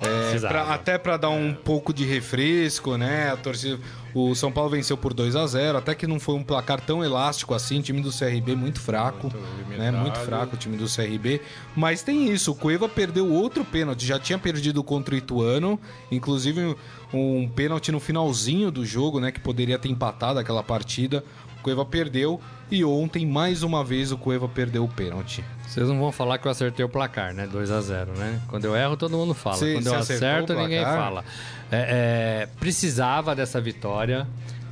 [0.00, 3.30] É, pra- até para dar um pouco de refresco, né?
[3.30, 3.78] A torcida,
[4.12, 7.02] o São Paulo venceu por 2 a 0 até que não foi um placar tão
[7.04, 7.78] elástico assim.
[7.78, 9.68] O time do CRB muito fraco, né?
[9.68, 9.96] limitado.
[9.98, 11.40] Muito fraco o time do CRB.
[11.76, 15.78] Mas tem isso, o Cueva perdeu outro pênalti, já tinha perdido contra o Ituano,
[16.10, 16.76] inclusive
[17.12, 19.30] um pênalti no finalzinho do jogo, né?
[19.30, 21.24] Que poderia ter empatado aquela partida.
[21.64, 22.38] Cueva perdeu
[22.70, 25.42] e ontem, mais uma vez, o Cueva perdeu o pênalti.
[25.66, 27.46] Vocês não vão falar que eu acertei o placar, né?
[27.50, 28.38] 2 a 0 né?
[28.48, 29.56] Quando eu erro, todo mundo fala.
[29.56, 31.24] Cê- Quando eu acerto, ninguém fala.
[31.72, 34.26] É, é, precisava dessa vitória.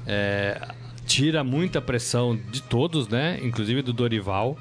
[0.07, 0.61] é,
[1.07, 3.39] tira muita pressão de todos, né?
[3.43, 4.57] Inclusive do Dorival.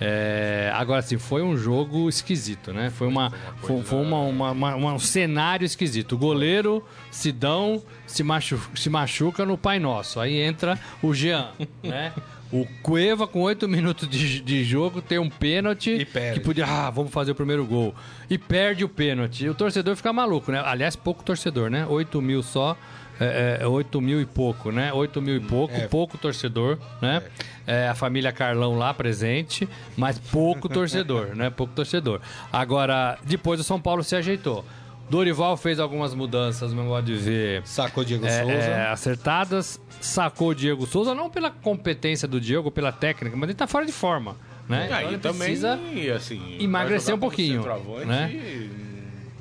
[0.00, 2.90] É, agora, assim, foi um jogo esquisito, né?
[2.90, 3.30] Foi, uma,
[3.62, 6.12] foi, foi uma, uma- uma- uma- um cenário esquisito.
[6.14, 10.18] O goleiro, Sidão, se, machu, se machuca no Pai Nosso.
[10.20, 11.48] Aí entra o Jean,
[11.82, 12.12] né?
[12.54, 16.88] O Cueva, com oito minutos de, de jogo, tem um pênalti E que podia, ah,
[16.88, 17.92] vamos fazer o primeiro gol.
[18.30, 19.48] E perde o pênalti.
[19.48, 20.62] O torcedor fica maluco, né?
[20.64, 21.84] Aliás, pouco torcedor, né?
[21.84, 22.76] 8 mil só.
[23.18, 24.92] É, é, 8 mil e pouco, né?
[24.92, 25.88] 8 mil e pouco, É.
[25.88, 27.22] pouco torcedor, né?
[27.66, 31.50] É, a família Carlão lá presente, mas pouco torcedor, né?
[31.50, 32.20] Pouco torcedor.
[32.52, 34.64] Agora, depois o São Paulo se ajeitou.
[35.08, 37.62] Dorival fez algumas mudanças, no meu modo de ver.
[37.66, 38.52] Sacou Diego É, Souza.
[38.54, 43.56] é, acertadas, sacou o Diego Souza, não pela competência do Diego, pela técnica, mas ele
[43.56, 44.36] tá fora de forma,
[44.68, 44.84] né?
[44.86, 45.78] Então Aí ele também, precisa
[46.16, 47.62] assim, emagrecer um pouquinho,
[48.06, 48.30] né?
[48.32, 48.70] e,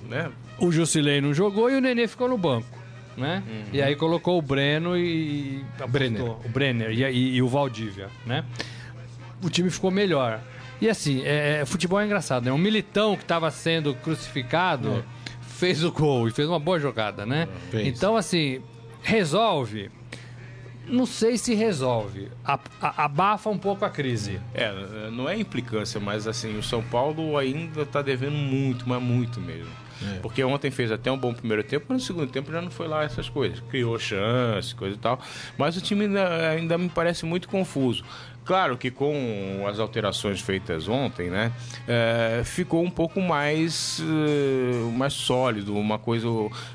[0.10, 0.32] né?
[0.60, 2.68] O Jusilei não jogou e o Nenê ficou no banco.
[3.16, 3.42] né?
[3.72, 5.64] E aí colocou o Breno e.
[5.90, 6.24] Brenner.
[6.24, 8.44] O Brenner e, e- e o Valdívia, né?
[9.42, 10.40] O time ficou melhor.
[10.82, 12.52] E assim, é, é, futebol é engraçado, né?
[12.52, 15.04] Um militão que estava sendo crucificado
[15.64, 17.48] fez o gol e fez uma boa jogada, né?
[17.72, 17.88] Fez.
[17.88, 18.62] Então, assim,
[19.02, 19.90] resolve.
[20.86, 22.28] Não sei se resolve.
[22.44, 24.42] A- a- abafa um pouco a crise.
[24.54, 29.40] É, não é implicância, mas assim, o São Paulo ainda tá devendo muito, mas muito
[29.40, 29.72] mesmo.
[30.22, 32.90] Porque ontem fez até um bom primeiro tempo, mas no segundo tempo já não foi
[32.90, 33.62] lá essas coisas.
[33.70, 35.18] Criou chance, coisa e tal.
[35.58, 38.04] Mas o time ainda, ainda me parece muito confuso.
[38.46, 41.52] Claro que com as alterações feitas ontem, né,
[41.88, 46.28] é, ficou um pouco mais, eh, mais sólido, uma coisa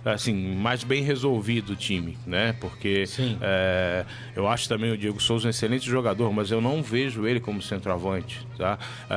[0.04, 2.54] assim, mais bem resolvido o time, né?
[2.58, 3.04] Porque
[3.40, 4.04] é,
[4.34, 7.60] eu acho também o Diego Souza um excelente jogador, mas eu não vejo ele como
[7.60, 8.78] centroavante, tá?
[9.10, 9.14] É,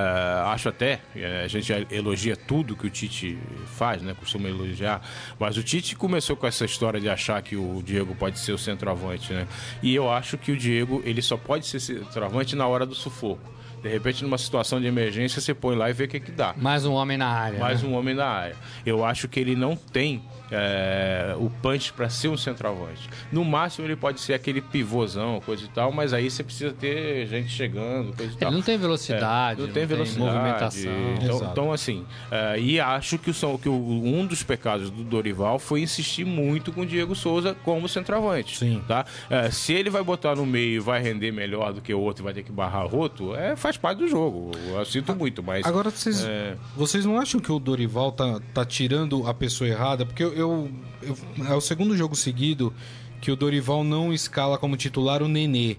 [0.51, 0.99] acho até,
[1.43, 3.37] a gente elogia tudo que o Tite
[3.77, 4.13] faz, né?
[4.19, 5.01] Costuma elogiar,
[5.39, 8.57] mas o Tite começou com essa história de achar que o Diego pode ser o
[8.57, 9.47] centroavante, né?
[9.81, 13.51] E eu acho que o Diego, ele só pode ser centroavante na hora do sufoco.
[13.81, 16.53] De repente, numa situação de emergência, você põe lá e vê o que, que dá
[16.55, 17.59] Mais um homem na área.
[17.59, 17.89] mais né?
[17.89, 18.55] um homem na área.
[18.85, 20.21] Eu acho que ele não tem
[20.51, 23.09] é, o punch para ser um centroavante.
[23.31, 27.25] No máximo ele pode ser aquele pivôzão, coisa e tal, mas aí você precisa ter
[27.27, 28.49] gente chegando, coisa e tal.
[28.49, 30.31] Ele não tem velocidade, É, não tem velocidade.
[30.33, 30.91] movimentação.
[31.21, 35.03] Então, então, assim, é, e acho que, o, São- que o- um dos pecados do
[35.03, 38.57] Dorival foi insistir muito com o Diego Souza como centroavante.
[38.57, 38.81] Sim.
[38.87, 39.05] Tá?
[39.29, 42.23] É, se ele vai botar no meio e vai render melhor do que o outro
[42.23, 44.51] e vai ter que barrar outro, é, faz parte do jogo.
[44.73, 45.65] Eu sinto muito, mas.
[45.65, 46.55] Agora, vocês, É.
[46.75, 50.05] vocês não acham que o Dorival tá, tá tirando a pessoa errada?
[50.05, 50.69] Porque eu, eu-
[51.01, 51.17] eu-
[51.49, 52.73] é o segundo jogo seguido
[53.21, 55.77] que o Dorival não escala como titular o Nenê.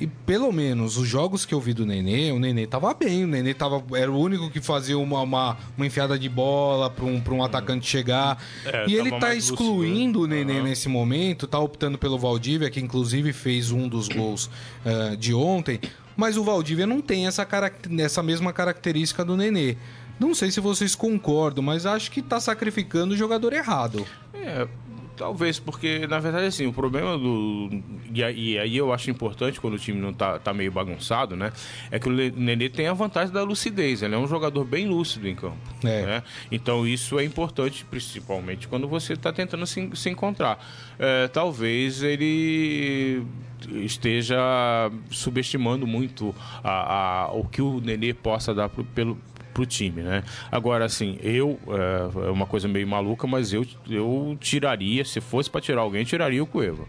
[0.00, 3.22] E pelo menos os jogos que eu vi do Nenê, o Nenê tava bem.
[3.24, 7.04] O Nenê tava, era o único que fazia uma, uma, uma enfiada de bola para
[7.04, 8.42] um, pra um atacante chegar.
[8.64, 10.36] É, e ele tá lúcido, excluindo o né?
[10.42, 10.62] Nenê Aham.
[10.64, 14.50] nesse momento, tá optando pelo Valdívia, que inclusive fez um dos gols
[14.84, 15.78] eh, de ontem.
[16.16, 17.46] Mas o Valdívia não tem essa,
[18.00, 19.76] essa mesma característica do Nenê.
[20.22, 24.06] Não sei se vocês concordam, mas acho que tá sacrificando o jogador errado.
[24.34, 24.66] É,
[25.16, 27.70] talvez, porque na verdade assim, o problema do.
[28.14, 31.50] E aí, eu acho importante quando o time não tá, tá meio bagunçado, né?
[31.90, 34.02] É que o Nenê tem a vantagem da lucidez.
[34.02, 35.56] Ele é um jogador bem lúcido em campo.
[35.84, 36.02] É.
[36.06, 36.22] né?
[36.50, 40.58] Então isso é importante, principalmente quando você está tentando se, se encontrar.
[40.98, 43.22] É, talvez ele
[43.84, 44.36] esteja
[45.10, 49.16] subestimando muito a, a- o que o Nenê possa dar pro, pelo
[49.52, 50.22] pro time, né?
[50.50, 55.50] Agora, assim, eu é, é uma coisa meio maluca, mas eu, eu tiraria, se fosse
[55.50, 56.84] para tirar alguém, tiraria o Cueva.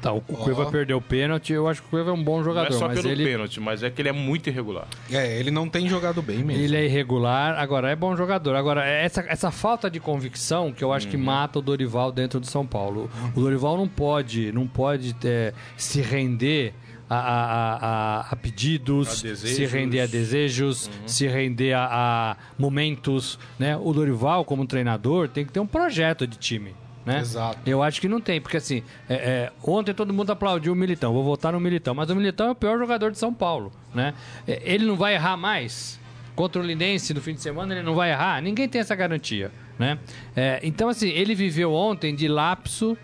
[0.00, 2.44] Tá, o Cueva perdeu o pênalti, eu acho que o Cueva é um bom Não
[2.44, 4.86] jogador, é só mas pelo ele, pênalti, mas é que ele é muito irregular.
[5.10, 6.62] É, ele não tem jogado bem mesmo.
[6.62, 8.54] ele é irregular, agora é bom jogador.
[8.54, 11.10] Agora, essa, essa falta de convicção que eu acho Uhum.
[11.10, 13.10] que mata o Dorival dentro do São Paulo.
[13.34, 16.72] O Dorival não pode, não pode é, se render
[17.08, 19.62] a, a- a- a- pedidos, A se.
[19.64, 19.70] Uhum.
[19.70, 23.38] render a desejos, se render a, momentos.
[23.58, 23.76] Né?
[23.76, 26.74] O Dorival, como treinador, tem que ter um projeto de time.
[27.04, 27.20] Né?
[27.20, 27.58] Exato.
[27.66, 31.12] Eu acho que não tem, porque assim, é, é, ontem todo mundo aplaudiu o Militão,
[31.12, 34.14] vou votar no Militão, mas o Militão é o pior jogador de São Paulo, né?
[34.48, 36.00] É, Ele não vai errar mais
[36.34, 39.52] contra o Lindense no fim de semana, ele não vai errar, ninguém tem essa garantia,
[39.78, 39.98] né?
[40.34, 42.96] É, então assim, ele viveu ontem de lapso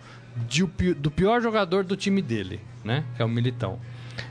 [0.49, 3.05] de do pior jogador do time dele, né?
[3.17, 3.79] Que é o Militão.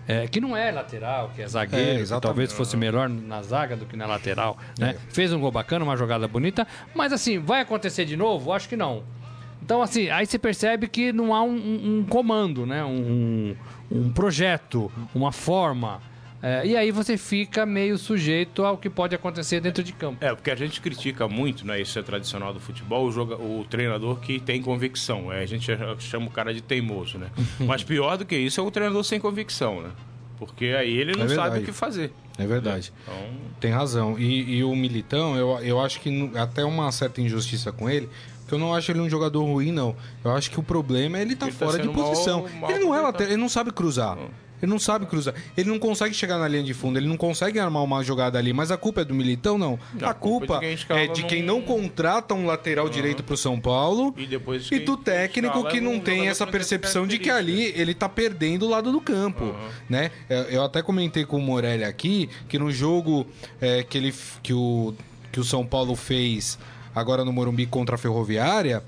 [0.08, 2.22] É, que não é lateral, que é É, zagueiro, que exatamente.
[2.24, 4.96] talvez fosse melhor na zaga do que na lateral, né?
[5.10, 8.52] Fez um gol bacana, uma jogada bonita, mas assim, vai acontecer de novo?
[8.52, 9.04] Acho que não.
[9.62, 12.84] Então, assim, aí você percebe que não há um, um- um comando, né?
[12.84, 13.56] Um,
[13.92, 16.02] um projeto, uma forma.
[16.42, 20.24] É, e aí você fica meio sujeito ao que pode acontecer dentro de campo.
[20.24, 21.82] É, porque a gente critica muito, né?
[21.82, 25.32] Isso é tradicional do futebol, o, joga, o treinador que tem convicção.
[25.34, 25.68] É, a gente
[26.00, 27.28] chama o cara de teimoso, né?
[27.60, 29.90] Mas pior do que isso é o treinador sem convicção, né?
[30.38, 32.14] Porque aí ele não É sabe o que fazer.
[32.38, 32.94] É verdade.
[33.04, 33.16] Então,
[33.60, 34.18] Tem razão.
[34.18, 38.08] E, e o Militão, eu, eu acho que até uma certa injustiça com ele,
[38.40, 39.94] porque eu não acho ele um jogador ruim, não.
[40.24, 42.48] Eu acho que o problema é ele estar Ele tá fora de sendo mal- posição.
[42.62, 44.18] mal ele não é lateral, ele não sabe cruzar.
[44.62, 45.34] Ele não sabe cruzar.
[45.58, 48.52] Ele não consegue chegar na linha de fundo, ele não consegue armar uma jogada ali.
[48.54, 49.80] Mas a culpa é do Militão, não.
[49.94, 53.38] Não, a culpa de quem escala é de quem não- contrata um lateral direito pro
[53.38, 54.14] São Paulo.
[54.18, 57.94] E depois E do técnico que é não tem essa percepção de que ali ele
[57.94, 59.54] tá perdendo o lado do campo,
[59.90, 60.12] né?
[60.30, 63.26] Eu eu até comentei com o Morelli aqui que no jogo
[63.62, 64.94] é, que ele que o
[65.32, 66.58] que o São Paulo fez
[66.96, 68.84] agora no Morumbi contra a Ferroviária,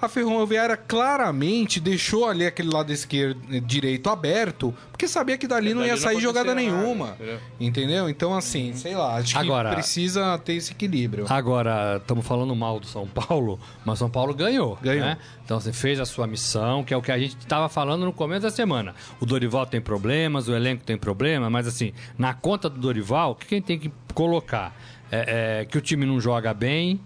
[0.00, 5.78] A Ferroviária claramente deixou ali aquele lado esquerdo, direito aberto, porque sabia que dali não
[5.80, 7.14] dali ia não sair jogada nada, nenhuma.
[7.18, 7.40] entendeu?
[7.58, 8.08] entendeu?
[8.08, 11.26] Então, assim, sei lá, acho Agora- que precisa ter esse equilíbrio.
[11.28, 14.78] Agora, estamos falando mal do São Paulo, mas São Paulo ganhou.
[14.80, 15.04] Ganhou.
[15.04, 15.18] né?
[15.44, 18.12] Então você fez a sua missão, que é o que a gente estava falando no
[18.12, 18.94] começo da semana.
[19.20, 23.34] O Dorival tem problemas, o elenco tem problema, mas assim, na conta do Dorival, o
[23.34, 24.74] que quem tem que colocar?
[25.10, 27.00] É, é que o time não joga bem,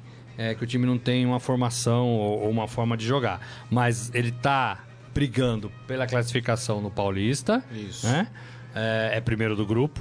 [0.51, 3.41] é que o time não tem uma formação ou, ou uma forma de jogar.
[3.71, 4.85] Mas ele tá
[5.15, 7.63] brigando pela classificação no Paulista.
[7.73, 8.07] Isso.
[8.07, 8.29] Né?
[8.75, 10.01] É, é primeiro do grupo.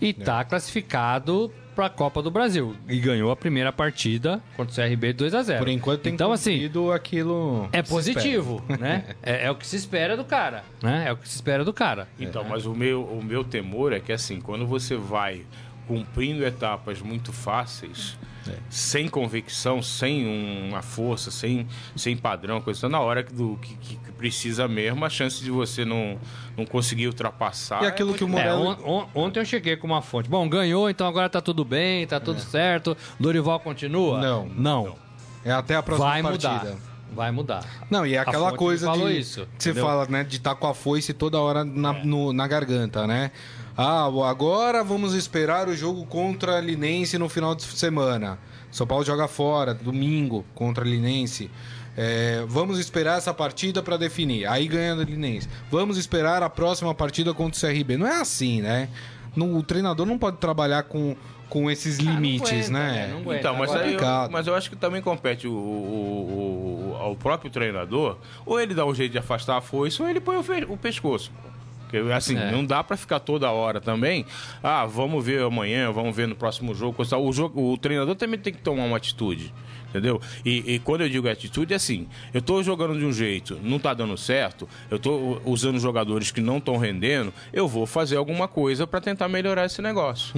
[0.00, 2.74] E tá classificado para a Copa do Brasil.
[2.88, 6.32] E ganhou a primeira partida contra o CRB 2 a 0 Por enquanto tem Então,
[6.32, 7.68] assim, aquilo.
[7.72, 9.04] é positivo, né?
[9.22, 11.04] É, é o que se espera do cara, né?
[11.06, 12.08] É o que se espera do cara.
[12.18, 15.46] Então, mas o meu, o meu temor é que assim, quando você vai
[15.86, 18.18] cumprindo etapas muito fáceis,
[18.70, 20.26] sem convicção, sem
[20.68, 25.04] uma força, sem, sem padrão, coisa assim, na hora que, do, que, que- precisa mesmo,
[25.04, 26.18] a chance de você não,
[26.56, 27.84] não conseguir ultrapassar.
[27.84, 30.28] E aquilo é que o muito É, on- on- ontem eu cheguei com uma fonte.
[30.28, 32.96] Bom, ganhou, então agora tá tudo bem, tá tudo certo.
[33.20, 34.20] Dorival continua?
[34.20, 34.48] Não.
[34.48, 34.96] Não.
[35.44, 36.52] É até a próxima Vai partida.
[36.52, 36.76] mudar.
[37.14, 37.64] Vai mudar.
[37.88, 40.74] Não, e é aquela coisa de isso, que você fala, né, de estar com a
[40.74, 43.30] foice toda hora na, no- na garganta, né?
[43.80, 48.36] Ah, agora vamos esperar o jogo contra a Linense no final de semana.
[48.72, 51.48] São Paulo joga fora, domingo, contra a Linense.
[51.96, 54.46] É, vamos esperar essa partida para definir.
[54.48, 55.48] Aí ganha a Linense.
[55.70, 57.96] Vamos esperar a próxima partida contra o CRB.
[57.96, 58.88] Não é assim, né?
[59.36, 61.14] No- o treinador não pode trabalhar com,
[61.48, 62.92] com esses limites, aguenta, né?
[62.92, 63.08] né?
[63.12, 63.38] Não aguenta.
[63.40, 64.30] Então, mas, aí eu, complicado.
[64.32, 68.84] mas eu acho que também compete o, o- o- ao próprio treinador, ou ele dá
[68.84, 71.30] um jeito de afastar a foice, ou ele põe o, o pescoço.
[71.88, 72.50] Porque, assim, É.
[72.52, 74.26] não dá pra ficar toda hora também.
[74.62, 77.02] Ah, vamos ver amanhã, vamos ver no próximo jogo.
[77.02, 79.52] O, jogo, o treinador também tem que tomar uma atitude.
[79.88, 80.20] Entendeu?
[80.44, 83.78] E, e quando eu digo atitude, é assim: eu tô jogando de um jeito, não
[83.78, 88.46] tá dando certo, eu tô usando jogadores que não estão rendendo, eu vou fazer alguma
[88.46, 90.34] coisa pra tentar melhorar esse negócio.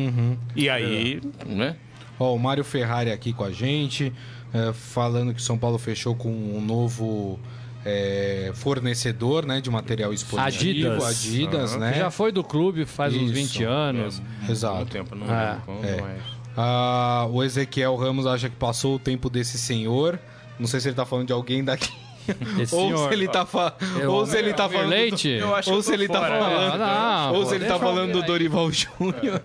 [0.55, 1.75] E aí, né?
[2.17, 4.13] Ó, o Mário Ferrari aqui com a gente,
[4.55, 7.41] é, falando que São Paulo fechou com um novo
[7.85, 10.47] é, fornecedor né, de material esportivo.
[10.47, 11.05] Adidas.
[11.05, 11.81] Adidas, Aham.
[11.81, 11.95] né?
[11.95, 13.33] Já foi do clube faz uns Isso.
[13.33, 14.23] 20 anos.
[14.49, 14.77] Exato.
[14.77, 15.59] Muito tempo, não É.
[15.65, 16.01] quando, É.
[16.01, 20.19] mas- Ah, o Ezequiel Ramos acha que passou o tempo desse senhor.
[20.59, 21.91] Não sei se ele tá falando de alguém daqui.
[22.61, 23.75] Esse ou senhor- se ele tá, fa...
[23.99, 24.89] Eu- ou se ele tá falando.
[24.91, 25.29] Leite?
[25.29, 26.79] Eu acho que Ou se ele tá fora, falando.
[26.79, 28.23] Não, ou se ele tá falando do.
[28.23, 29.43] Dorival Júnior.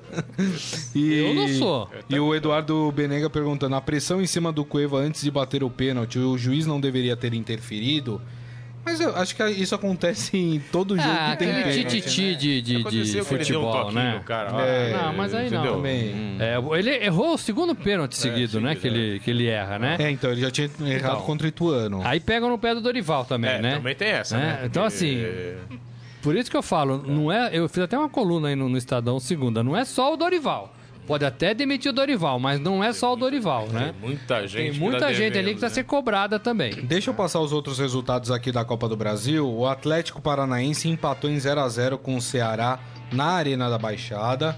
[0.93, 1.89] E- Eu não sou.
[2.09, 5.69] E o Eduardo Benega perguntando: a pressão em cima do Cueva antes de bater o
[5.69, 8.21] pênalti, o juiz não deveria ter interferido?
[8.85, 12.01] Mas eu acho que isso acontece em todo jogo Ah, que tem aquele pênalti.
[12.01, 12.33] tititi né?
[12.35, 14.13] de, de, de um futebol, toquinho né?
[14.15, 14.61] no cara.
[14.61, 15.57] É, não, mas aí não.
[15.57, 15.75] entendeu?
[15.77, 16.37] Também.
[16.39, 18.75] É, ele errou o segundo pênalti seguido, né?
[18.75, 19.95] seguido, Que ele, que ele erra, né?
[19.99, 21.21] É, então, ele já tinha errado Então.
[21.21, 22.01] contra o Ituano.
[22.05, 23.75] Aí pegam no pé do Dorival também, É, né?
[23.75, 24.59] também tem essa, É, né?
[24.65, 25.55] então, assim, é,
[26.21, 27.49] Por isso que eu falo, não é.
[27.53, 29.63] Eu fiz até uma coluna aí no, no Estadão segunda.
[29.63, 30.74] Não é só o Dorival.
[31.07, 33.93] Pode até demitir o Dorival, mas não é só o Dorival, né?
[33.93, 35.73] Tem muita gente Tem que muita tá gente ali que precisa né?
[35.73, 36.73] ser cobrada também.
[36.73, 39.47] Deixa eu passar os outros resultados aqui da Copa do Brasil.
[39.47, 42.79] O Atlético Paranaense empatou em 0 a 0 com o Ceará
[43.11, 44.57] na Arena da Baixada.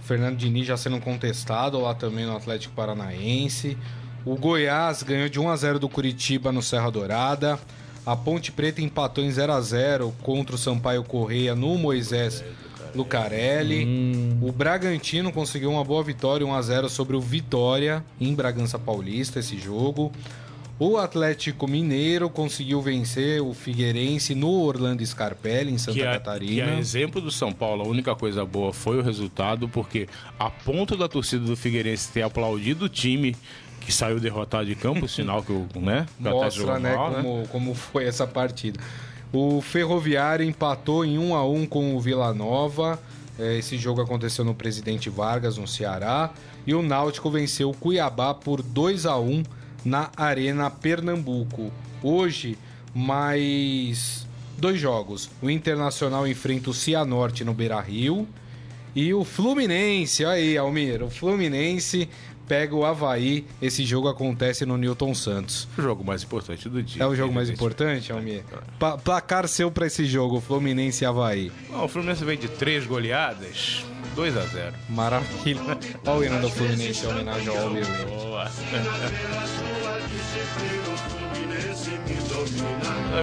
[0.00, 3.78] Fernando Diniz já sendo contestado lá também no Atlético Paranaense.
[4.24, 7.58] O Goiás ganhou de 1 a 0 do Curitiba no Serra Dourada.
[8.04, 12.44] A Ponte Preta empatou em 0 a 0 contra o Sampaio Correia no Moisés
[12.94, 14.36] Lucarelli.
[14.40, 19.38] O Bragantino conseguiu uma boa vitória, 1 a 0 sobre o Vitória em Bragança Paulista
[19.38, 20.12] esse jogo.
[20.78, 26.12] O Atlético Mineiro conseguiu vencer o Figueirense no Orlando Scarpelli em Santa Que é, que
[26.12, 26.70] Catarina.
[26.72, 30.96] é exemplo do São Paulo, a única coisa boa foi o resultado, porque a ponto
[30.96, 33.36] da torcida do Figueirense ter aplaudido o time
[33.80, 37.48] que saiu derrotado de campo, sinal que o, né, o Mostra, jogou né, mal, como,
[37.48, 38.80] como foi essa partida.
[39.32, 43.00] O Ferroviário empatou em 1 a 1 com o Vila Nova.
[43.38, 46.30] É, Esse jogo aconteceu no Presidente Vargas, no Ceará.
[46.66, 49.42] E o Náutico venceu o Cuiabá por 2 a 1
[49.84, 51.72] na Arena Pernambuco.
[52.02, 52.58] Hoje,
[52.94, 54.26] mais
[54.58, 55.30] dois jogos.
[55.40, 58.28] O Internacional enfrenta o Cianorte no Beira-Rio.
[58.94, 62.06] E o Fluminense, aí, Almir, o Fluminense
[62.48, 63.46] pega o Havaí.
[63.60, 65.68] Esse jogo acontece no Newton Santos.
[65.76, 67.02] O jogo mais importante do dia.
[67.02, 68.42] É o jogo mais importante, Almir?
[68.78, 71.52] Pa- placar seu pra esse jogo, Fluminense e Havaí.
[71.70, 73.84] Bom, o Fluminense vem de três goleadas,
[74.14, 75.78] 2 a 0 Maravilha.
[76.06, 77.86] Olha o hino do Fluminense em homenagem ao Almir.
[78.08, 78.50] Boa.
[82.44, 83.22] Tá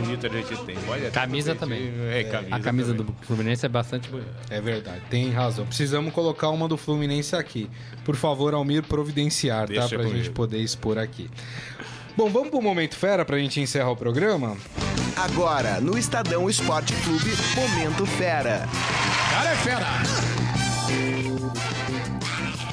[0.00, 0.76] bonito a gente tem?
[0.88, 1.92] Olha, Camisa tem- também.
[2.10, 3.06] É, camisa A camisa também.
[3.06, 4.30] do Fluminense é bastante bonita.
[4.50, 5.66] É verdade, tem razão.
[5.66, 7.68] Precisamos colocar uma do Fluminense aqui.
[8.04, 9.74] Por favor, Almir, providenciar, tá?
[9.74, 10.34] Deixa Pra gente comigo.
[10.34, 11.30] poder expor aqui.
[12.16, 14.56] Bom, vamos pro Momento Fera pra gente encerrar o programa?
[15.16, 18.68] Agora, no Estadão Esporte Clube, Momento Fera.
[19.30, 20.37] Cara é fera!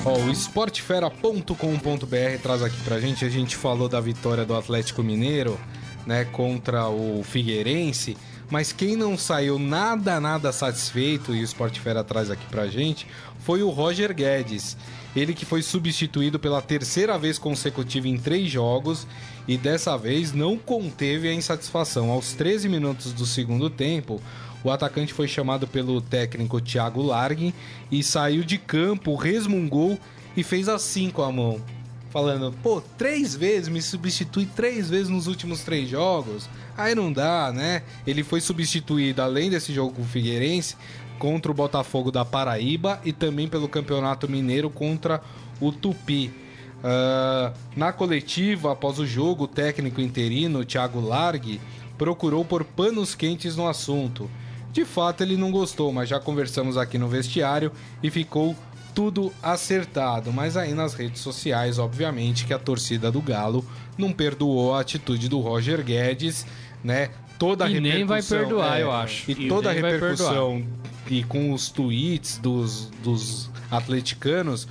[0.08, 5.60] Ó, o esportefera.com.br traz aqui pra gente, a gente falou da vitória do Atlético Mineiro,
[6.06, 8.16] né, contra o Figueirense,
[8.48, 13.08] mas quem não saiu nada, nada satisfeito, e o Esportefera traz aqui pra gente,
[13.40, 14.78] foi o Roger Guedes.
[15.16, 19.08] Ele que foi substituído pela terceira vez consecutiva em três jogos
[19.48, 22.12] e dessa vez não conteve a insatisfação.
[22.12, 24.22] Aos 13 minutos do segundo tempo,
[24.66, 27.54] o atacante foi chamado pelo técnico Thiago Largue
[27.92, 30.00] e saiu de campo, resmungou
[30.36, 31.62] e fez assim com a mão.
[32.10, 36.50] Falando, pô, três vezes, me substitui três vezes nos últimos três jogos.
[36.76, 37.84] Aí não dá, né?
[38.08, 40.76] Ele foi substituído, além desse jogo com o Figueirense,
[41.20, 45.22] contra o Botafogo da Paraíba e também pelo Campeonato Mineiro contra
[45.62, 46.34] o Tupi.
[46.80, 51.62] Uh, na coletiva, após o jogo, o técnico interino, Thiago Largue,
[52.00, 54.28] procurou por panos quentes no assunto.
[54.76, 57.72] De fato, ele não gostou, mas já conversamos aqui no vestiário
[58.04, 58.54] e ficou
[58.94, 60.34] tudo acertado.
[60.34, 63.66] Mas aí nas redes sociais, obviamente, que a torcida do Galo
[63.98, 66.46] não perdoou a atitude do Roger Guedes,
[66.84, 67.12] né?
[67.40, 69.32] Toda a E nem vai perdoar, é, eu acho.
[69.32, 70.62] E E toda a repercussão
[71.08, 74.68] e com os tweets dos, dos atleticanos,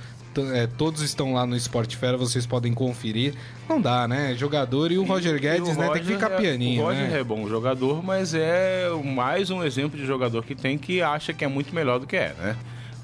[0.53, 3.33] é, todos estão lá no Esporte Fera, vocês podem conferir.
[3.69, 4.35] Não dá, né?
[4.35, 5.89] Jogador e o Roger Guedes, o né?
[5.89, 7.19] Tem que Roger ficar é- pianinho, O Roger né?
[7.19, 11.43] é bom jogador, mas é mais um exemplo de jogador que tem que acha que
[11.43, 12.55] é muito melhor do que é, né?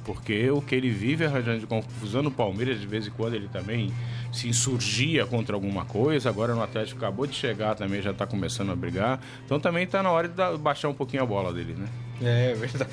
[0.03, 3.47] Porque o que ele vive arranjando de confusão no Palmeiras, de vez em quando ele
[3.47, 3.93] também
[4.34, 6.27] se insurgia contra alguma coisa.
[6.27, 9.19] Agora no Atlético acabou de chegar também, já está começando a brigar.
[9.45, 11.88] Então também está na hora de baixar um pouquinho a bola dele, né?
[12.24, 12.91] É verdade.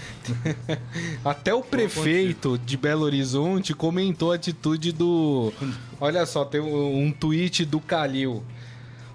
[1.25, 5.53] Até o prefeito de Belo Horizonte comentou a atitude do.
[6.01, 8.43] Olha só, tem um tweet do Calil.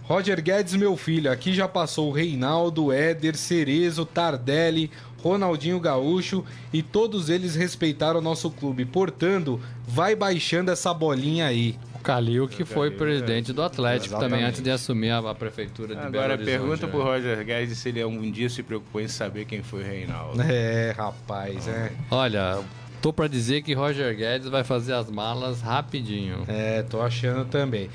[0.03, 4.91] Roger Guedes, meu filho, aqui já passou o Reinaldo, Éder, Cerezo, Tardelli,
[5.23, 6.43] Ronaldinho Gaúcho
[6.73, 8.83] e todos eles respeitaram o nosso clube.
[8.83, 11.79] Portanto, vai baixando essa bolinha aí.
[12.03, 14.49] Calil, que foi Calil, presidente do Atlético também, Exatamente.
[14.49, 16.45] antes de assumir a, a prefeitura de Agora Belo Horizonte.
[16.45, 16.91] pergunta né?
[16.91, 20.41] pro Roger Guedes se ele algum dia se preocupou em saber quem foi o Reinaldo.
[20.41, 21.91] É, rapaz, é.
[22.11, 22.59] Olha,
[23.01, 26.43] tô pra dizer que Roger Guedes vai fazer as malas rapidinho.
[26.47, 27.89] É, tô achando também.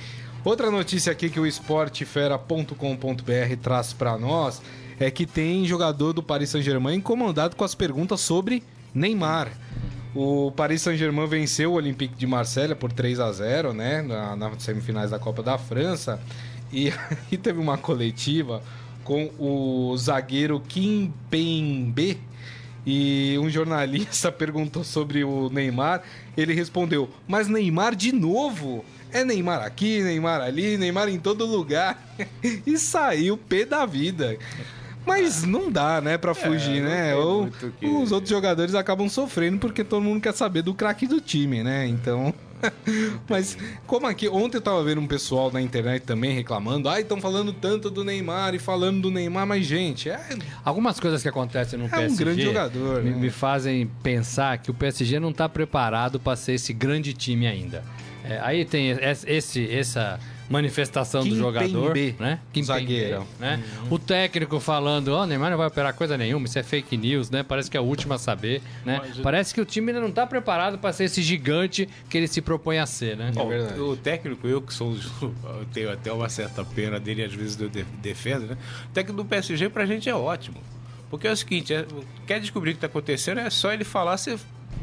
[0.44, 4.62] Outra notícia aqui que o esportefera.com.br traz pra nós
[4.98, 8.62] é que tem jogador do Paris Saint-Germain incomodado com as perguntas sobre
[8.94, 9.48] Neymar.
[10.14, 14.62] O Paris Saint-Germain venceu o Olympique de Marselha por 3 a 0 né, na, nas
[14.62, 16.20] semifinais da Copa da França.
[16.70, 18.62] E teve uma coletiva
[19.02, 22.20] com o zagueiro Kim Pembe,
[22.90, 26.02] e um jornalista perguntou sobre o Neymar.
[26.36, 28.84] Ele respondeu: Mas Neymar de novo?
[29.12, 32.16] É Neymar aqui, Neymar ali, Neymar em todo lugar.
[32.42, 34.38] e saiu pé da vida.
[35.08, 37.14] Mas não dá, né, pra fugir, não né?
[37.16, 37.48] Ou
[37.80, 41.62] que- os outros jogadores acabam sofrendo porque todo mundo quer saber do craque do time,
[41.64, 41.86] né?
[41.86, 42.32] Então.
[43.28, 43.56] Mas
[43.86, 47.52] como aqui, ontem eu tava vendo um pessoal na internet também reclamando, ai, estão falando
[47.52, 50.18] tanto do Neymar e falando do Neymar, mas gente, é
[50.64, 53.16] Algumas coisas que acontecem no um PSG grande jogador, me, né?
[53.16, 57.84] me fazem pensar que o PSG não está preparado para ser esse grande time ainda.
[58.24, 60.18] É, aí tem es- esse, essa
[60.48, 62.38] manifestação do Kimpembe, jogador, né?
[62.52, 63.26] Kimpembe, zagueiro.
[63.38, 63.62] né?
[63.90, 67.42] O técnico falando, ó, Neymar não vai operar coisa nenhuma, isso é fake news, né?
[67.42, 69.00] Parece que é o último a saber, né?
[69.06, 72.26] Mas- Parece que o time ainda não está preparado para ser esse gigante que ele
[72.26, 73.32] se propõe a ser, né?
[73.36, 73.78] Ó, verdade.
[73.80, 74.96] o técnico, eu que sou.
[75.58, 78.56] Eu tenho até uma certa pena dele, às vezes eu de- defendo, né?
[78.86, 80.56] O técnico do PSG pra gente é ótimo.
[81.10, 81.84] Porque é o seguinte, é-
[82.26, 84.38] quer descobrir o que tá acontecendo, é só ele falar, você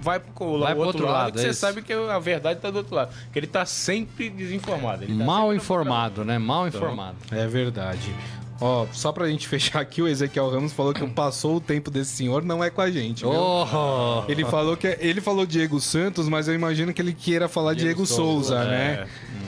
[0.06, 1.60] vai pro Vai o pro outro, outro lado, lado, que é você isso.
[1.60, 3.14] sabe que a verdade tá do outro lado.
[3.34, 5.04] Que ele tá sempre desinformado.
[5.04, 6.38] ele tá Mal sempre informado, né?
[6.38, 7.18] Mal informado.
[7.32, 8.14] É verdade.
[8.62, 12.12] Ó, só pra gente fechar aqui, o Ezequiel Ramos falou que passou o tempo desse
[12.12, 13.34] senhor, não é com a gente, viu?
[13.34, 14.24] Oh!
[14.30, 17.88] Ele falou que ele falou Diego Santos, mas eu imagino que ele queira falar Diego,
[17.88, 19.08] Diego Souza, Souza, né?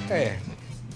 [0.09, 0.37] É.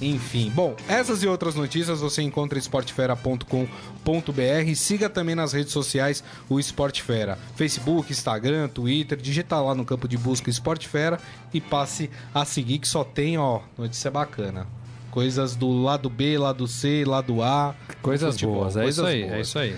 [0.02, 4.76] Enfim, bom, essas e outras notícias você encontra em esportefera.com.br.
[4.76, 9.20] Siga também nas redes sociais o Esportefera, Facebook, Instagram, Twitter.
[9.20, 11.20] Digita lá no campo de busca Esportefera
[11.54, 14.66] e passe a seguir que só tem, ó, notícia bacana.
[15.12, 17.76] Coisas do lado B, lado C, lado A.
[18.02, 19.34] Coisas futebol, boas, é coisas isso aí, boas.
[19.34, 19.76] é isso aí.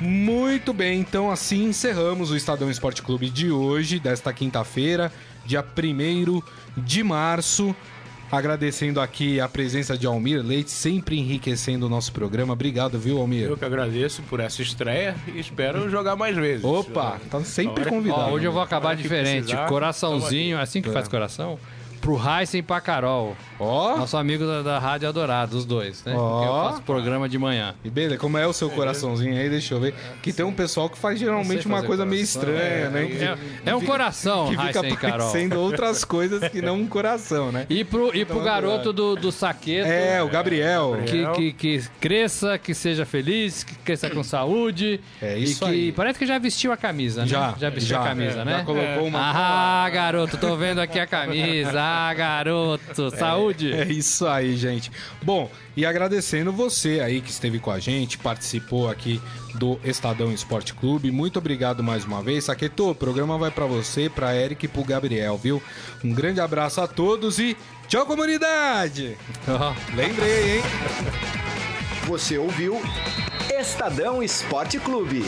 [0.00, 5.12] Muito bem, então assim encerramos o Estadão Esporte Clube de hoje, desta quinta-feira,
[5.46, 6.42] dia 1
[6.76, 7.74] de março.
[8.32, 12.54] Agradecendo aqui a presença de Almir Leite, sempre enriquecendo o nosso programa.
[12.54, 13.42] Obrigado, viu, Almir?
[13.46, 16.64] Eu que agradeço por essa estreia e espero jogar mais vezes.
[16.64, 18.22] Opa, tá sempre convidado.
[18.22, 19.42] Ó, hoje eu vou acabar diferente.
[19.42, 20.92] precisar, Coraçãozinho, é assim que É.
[20.92, 21.58] faz coração?
[22.02, 23.34] Pro Heisen e pra Carol.
[23.58, 26.12] Ó, Nosso amigo da, da Rádio Adorado, os dois, né?
[26.16, 26.44] Ó.
[26.44, 27.74] Eu faço programa de manhã.
[27.84, 29.48] e beleza, como é o seu coraçãozinho aí?
[29.48, 29.94] Deixa eu ver.
[30.20, 33.06] Que tem um pessoal que faz geralmente uma coisa meio estranha, né?
[33.06, 35.18] Que, É, é um coração, que fica Heisen e Carol.
[35.30, 37.66] parecendo outras coisas que não um coração, né?
[37.70, 39.88] E pro, e pro Então, garoto do, do saqueto.
[39.88, 40.96] É, o Gabriel.
[41.06, 45.00] Que, que, que cresça, que seja feliz, que cresça com saúde.
[45.20, 45.92] É isso e que aí.
[45.92, 47.28] parece que já vestiu a camisa, né?
[47.28, 48.00] Já, Já vestiu já.
[48.02, 48.58] a camisa, É, né?
[48.58, 49.20] já colocou uma-
[49.84, 51.91] Ah, garoto, tô vendo aqui a camisa.
[51.94, 53.72] Ah, garoto, saúde.
[53.72, 54.90] É isso aí, gente.
[55.22, 59.20] Bom, e agradecendo você aí que esteve com a gente, participou aqui
[59.54, 61.10] do Estadão Esporte Clube.
[61.10, 62.44] Muito obrigado mais uma vez.
[62.44, 65.62] Saqueto, o programa vai pra você, pra Eric e pro Gabriel, viu?
[66.02, 67.56] Um grande abraço a todos e
[67.88, 69.16] tchau, comunidade!
[69.46, 69.74] Ó.
[69.94, 70.62] Lembrei, hein?
[72.06, 72.80] Você ouviu
[73.50, 75.24] Estadão Esporte Clube.